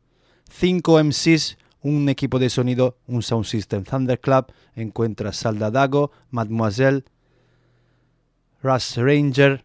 5 0.52 1.04
MCs, 1.04 1.58
un 1.86 2.10
equipo 2.10 2.40
de 2.40 2.50
sonido, 2.50 2.98
un 3.06 3.22
sound 3.22 3.46
system. 3.46 3.84
Thunder 3.84 4.20
Club 4.20 4.52
encuentra 4.76 5.32
Saldadago, 5.32 6.12
Mademoiselle, 6.32 7.06
Russ 8.64 8.98
Ranger, 8.98 9.64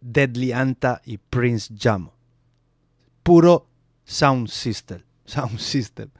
Deadly 0.00 0.50
Anta 0.50 1.02
y 1.04 1.18
Prince 1.18 1.72
Jamo. 1.78 2.12
Puro 3.22 3.68
sound 4.04 4.48
system. 4.48 5.02
Sound 5.24 5.60
system. 5.60 6.10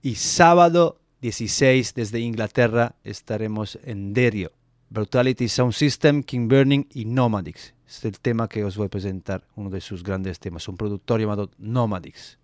Y 0.00 0.14
sábado 0.14 0.98
16 1.20 1.92
desde 1.92 2.20
Inglaterra 2.20 2.94
estaremos 3.04 3.78
en 3.84 4.14
Derio. 4.14 4.52
Brutality 4.88 5.48
Sound 5.48 5.74
System, 5.74 6.22
King 6.22 6.48
Burning 6.48 6.86
y 6.94 7.04
Nomadics. 7.04 7.74
Este 7.86 8.08
es 8.08 8.14
el 8.14 8.20
tema 8.20 8.48
que 8.48 8.64
os 8.64 8.78
voy 8.78 8.86
a 8.86 8.90
presentar, 8.90 9.46
uno 9.56 9.68
de 9.68 9.82
sus 9.82 10.02
grandes 10.02 10.40
temas. 10.40 10.66
Un 10.68 10.78
productor 10.78 11.20
llamado 11.20 11.50
Nomadics. 11.58 12.38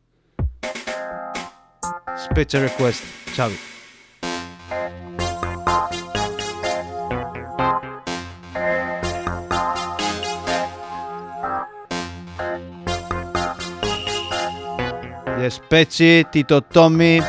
Special 2.19 2.63
Request, 2.63 3.05
Xavi. 3.35 3.59
Speci, 15.49 16.27
Tito 16.31 16.63
Tommy, 16.63 17.23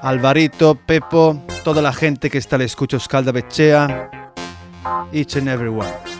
Alvarito, 0.00 0.74
Pepo, 0.74 1.44
toda 1.62 1.80
la 1.80 1.92
gente 1.92 2.30
que 2.30 2.38
está 2.38 2.56
al 2.56 2.62
escucho 2.62 2.98
Scalda 2.98 3.30
Bechea, 3.30 4.10
each 5.12 5.36
and 5.36 5.48
everyone. 5.48 6.11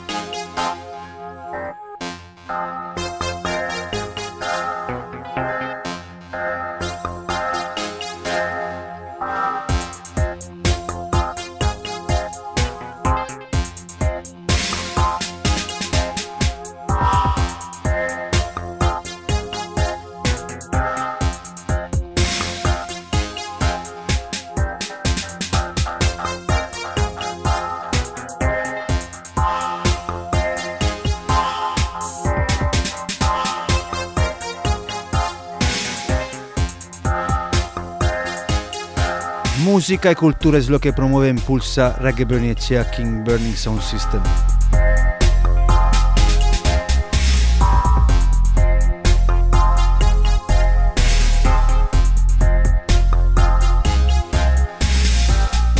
Música 39.92 40.10
y 40.10 40.14
cultura 40.14 40.56
es 40.56 40.70
lo 40.70 40.80
que 40.80 40.94
promueve 40.94 41.26
e 41.26 41.30
impulsa 41.32 41.94
Reggae 42.00 42.24
Burning 42.24 42.52
Echea 42.52 42.90
King 42.90 43.22
Burning 43.26 43.54
Sound 43.54 43.82
System. 43.82 44.22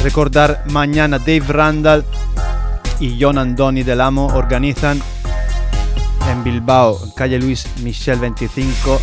Recordar 0.05 0.63
mañana 0.67 1.19
Dave 1.19 1.45
Randall 1.49 2.05
y 3.01 3.17
John 3.19 3.39
Andoni 3.39 3.83
del 3.83 4.03
Amo 4.03 4.27
organizan 4.27 5.01
en 6.31 6.45
Bilbao, 6.45 7.03
en 7.03 7.13
calle 7.13 7.39
Luis 7.39 7.67
Michel 7.83 8.19
25, 8.19 9.01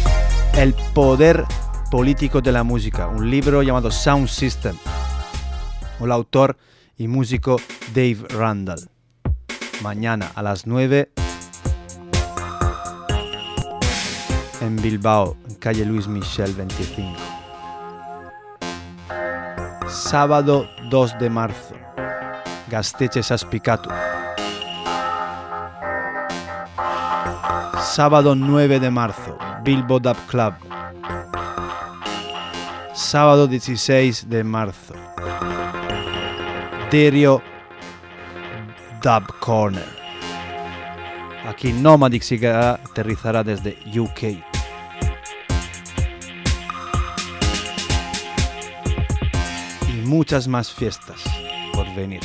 El 0.53 0.76
Poder 0.94 1.45
Político 1.90 2.41
de 2.41 2.52
la 2.52 2.64
Música, 2.64 3.07
un 3.07 3.27
libro 3.27 3.64
llamado 3.64 3.90
Sound 3.90 4.27
System, 4.27 4.76
el 6.05 6.11
autor 6.11 6.57
y 6.97 7.07
músico 7.07 7.57
Dave 7.93 8.26
Randall. 8.30 8.89
Mañana 9.81 10.31
a 10.35 10.43
las 10.43 10.67
9 10.67 11.09
en 14.61 14.76
Bilbao, 14.81 15.38
en 15.47 15.55
calle 15.55 15.85
Luis 15.85 16.07
Michel 16.07 16.53
25. 16.53 17.17
Sábado 19.88 20.69
2 20.89 21.19
de 21.19 21.30
marzo, 21.30 21.76
Gasteche 22.69 23.23
Saspicatu. 23.23 23.89
Sábado 27.81 28.35
9 28.35 28.80
de 28.80 28.91
marzo, 28.91 29.38
Bilbo 29.63 29.99
Dub 29.99 30.17
Club. 30.27 30.53
Sábado 32.93 33.47
16 33.47 34.30
de 34.30 34.43
marzo, 34.43 34.93
Derio 36.91 37.40
Dub 39.03 39.40
Corner. 39.40 39.86
Aquí 41.45 41.72
Nomadic 41.72 42.24
Cigarra 42.24 42.80
aterrizará 42.84 43.44
desde 43.44 43.78
UK. 43.95 44.41
Y 49.88 49.91
muchas 50.07 50.48
más 50.48 50.74
fiestas 50.74 51.24
por 51.74 51.86
venir. 51.94 52.22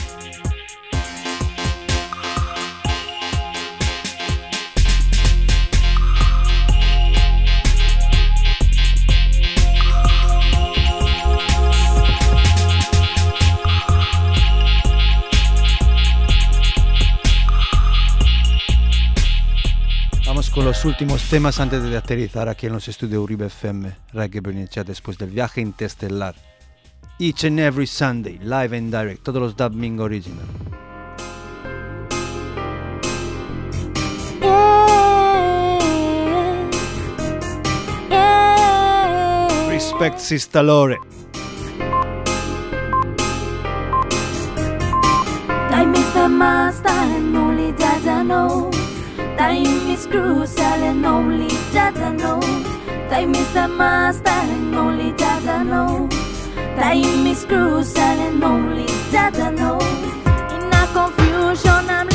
Vamos 20.44 20.54
con 20.56 20.64
los 20.66 20.84
últimos 20.84 21.22
temas 21.30 21.58
antes 21.58 21.82
de 21.82 21.96
aterrizar 21.96 22.50
aquí 22.50 22.66
en 22.66 22.74
los 22.74 22.86
estudios 22.86 23.22
Uribe 23.22 23.46
FM, 23.46 23.90
Reggae 24.12 24.42
Bernicea, 24.42 24.84
después 24.84 25.16
del 25.16 25.30
viaje 25.30 25.62
interestelar. 25.62 26.34
Each 27.18 27.46
and 27.46 27.58
every 27.60 27.86
Sunday, 27.86 28.38
live 28.40 28.76
and 28.76 28.92
direct, 28.92 29.22
todos 29.22 29.40
los 29.40 29.56
dubbing 29.56 30.00
original. 30.00 30.44
Respect 39.70 40.18
Sister 40.18 40.62
Lore. 40.62 40.98
Time 45.70 45.94
is 45.94 46.12
the 46.12 46.28
master 46.28 46.88
and 46.90 47.34
only 47.34 47.72
Dada 47.72 48.22
knows. 48.22 48.83
Time 49.36 49.90
is 49.90 50.06
crucial 50.06 50.80
and 50.90 51.04
only 51.04 51.48
Dada 51.72 52.12
knows. 52.12 52.64
Time 53.10 53.34
is 53.34 53.52
the 53.52 53.66
master 53.68 54.30
and 54.30 54.74
only 54.74 55.12
Dada 55.12 55.64
knows. 55.64 56.10
Time 56.78 57.26
is 57.26 57.44
crucial 57.44 58.02
and 58.26 58.42
only 58.42 58.86
Dada 59.10 59.50
knows. 59.50 59.82
In 60.54 60.72
a 60.72 60.86
confusion, 60.94 61.90
I'm 61.90 62.13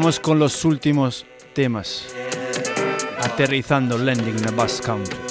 Vamos 0.00 0.20
con 0.20 0.38
los 0.38 0.64
últimos 0.64 1.26
temas. 1.54 2.14
Aterrizando, 3.20 3.98
landing 3.98 4.36
in 4.36 4.42
the 4.42 4.52
bus 4.52 4.80
country. 4.80 5.27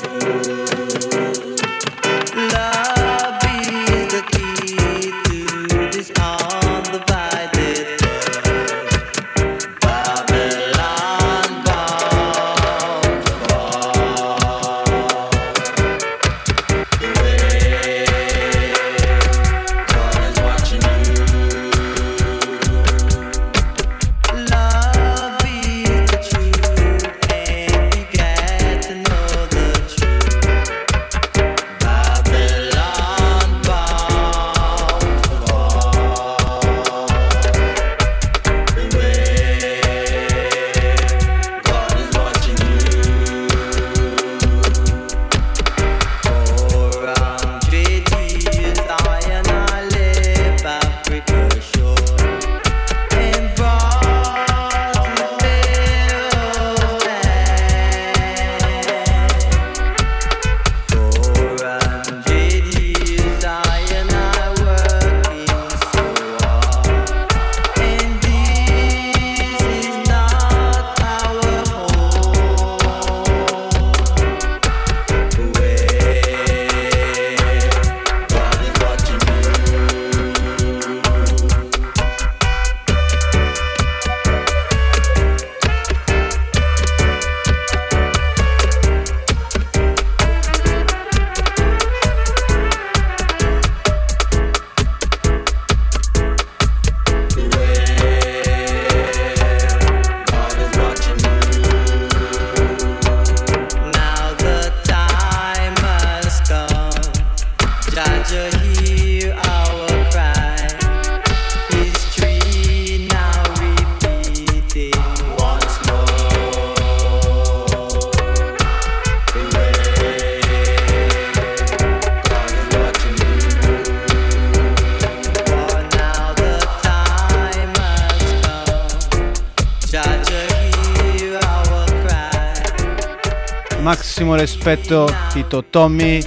Rispetto, 134.68 135.08
Tito 135.32 135.64
Tommy, 135.64 136.20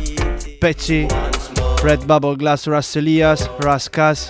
Pecci, 0.59 1.07
Red 1.83 2.07
Bubble 2.07 2.37
Glass 2.37 2.67
Russ 2.67 2.97
Elias, 2.97 3.47
Raskas, 3.59 4.29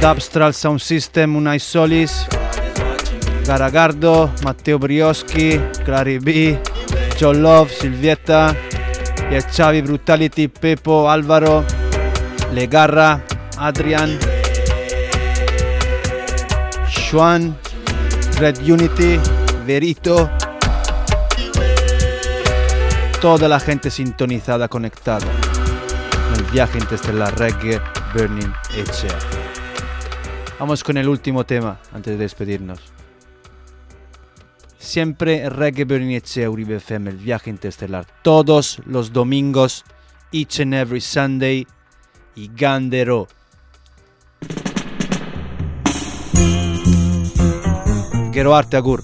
Dubstral 0.00 0.52
Sound 0.52 0.80
System, 0.80 1.36
Unai 1.36 1.60
Solis, 1.60 2.26
Garagardo, 3.46 4.28
Matteo 4.42 4.78
Brioschi, 4.78 5.56
Clary 5.84 6.18
B, 6.18 6.58
John 7.16 7.42
Love, 7.42 7.70
Silvietta, 7.70 8.52
Xavi 9.30 9.80
Brutality, 9.80 10.48
Pepo, 10.48 11.06
Alvaro, 11.06 11.64
Legarra, 12.50 13.22
Adrian, 13.60 14.18
Xuan, 16.90 17.54
Red 18.40 18.58
Unity, 18.66 19.20
Verito, 19.64 20.43
toda 23.24 23.48
la 23.48 23.58
gente 23.58 23.90
sintonizada, 23.90 24.68
conectada 24.68 25.26
el 26.36 26.44
viaje 26.52 26.76
interestelar 26.76 27.34
Reggae 27.38 27.80
Burning 28.12 28.52
Echea. 28.76 29.18
Vamos 30.58 30.84
con 30.84 30.98
el 30.98 31.08
último 31.08 31.46
tema 31.46 31.78
antes 31.94 32.18
de 32.18 32.22
despedirnos. 32.22 32.80
Siempre 34.76 35.48
Reggae 35.48 35.86
Burning 35.86 36.16
Echea 36.16 36.50
Uribe 36.50 36.76
FM, 36.76 37.08
el 37.08 37.16
viaje 37.16 37.48
interestelar, 37.48 38.04
todos 38.20 38.82
los 38.84 39.10
domingos, 39.10 39.86
each 40.30 40.60
and 40.60 40.74
every 40.74 41.00
Sunday 41.00 41.66
y 42.34 42.50
Gandero. 42.54 43.26
Gero 48.34 48.54
arte 48.54 48.76
agur. 48.76 49.02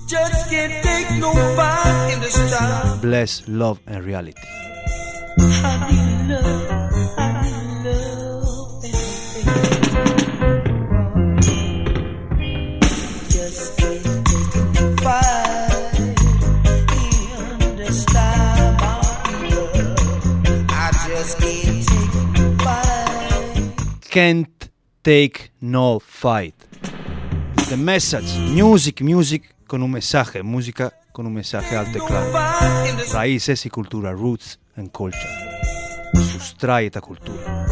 no 1.21 1.33
in. 1.35 3.01
Bless, 3.01 3.47
love, 3.47 3.81
and 3.87 4.05
reality. 4.05 4.35
can't 24.11 24.69
take 25.05 25.53
no 25.61 26.01
fight. 26.01 26.55
The 27.69 27.77
message, 27.77 28.37
music, 28.53 29.03
music 29.03 29.55
con 29.69 29.83
un 29.85 29.91
mensaje, 29.93 30.43
música 30.43 30.93
con 31.13 31.27
un 31.27 31.35
mensaje 31.35 31.77
alto 31.77 31.99
e 31.99 32.01
claro. 32.01 32.33
Raíces 33.13 33.67
y 33.67 33.71
cultura. 33.71 34.13
Roots 34.13 34.59
and 34.77 34.91
culture. 34.91 35.29
Sustrae 36.15 36.87
esta 36.87 37.01
cultura. 37.01 37.67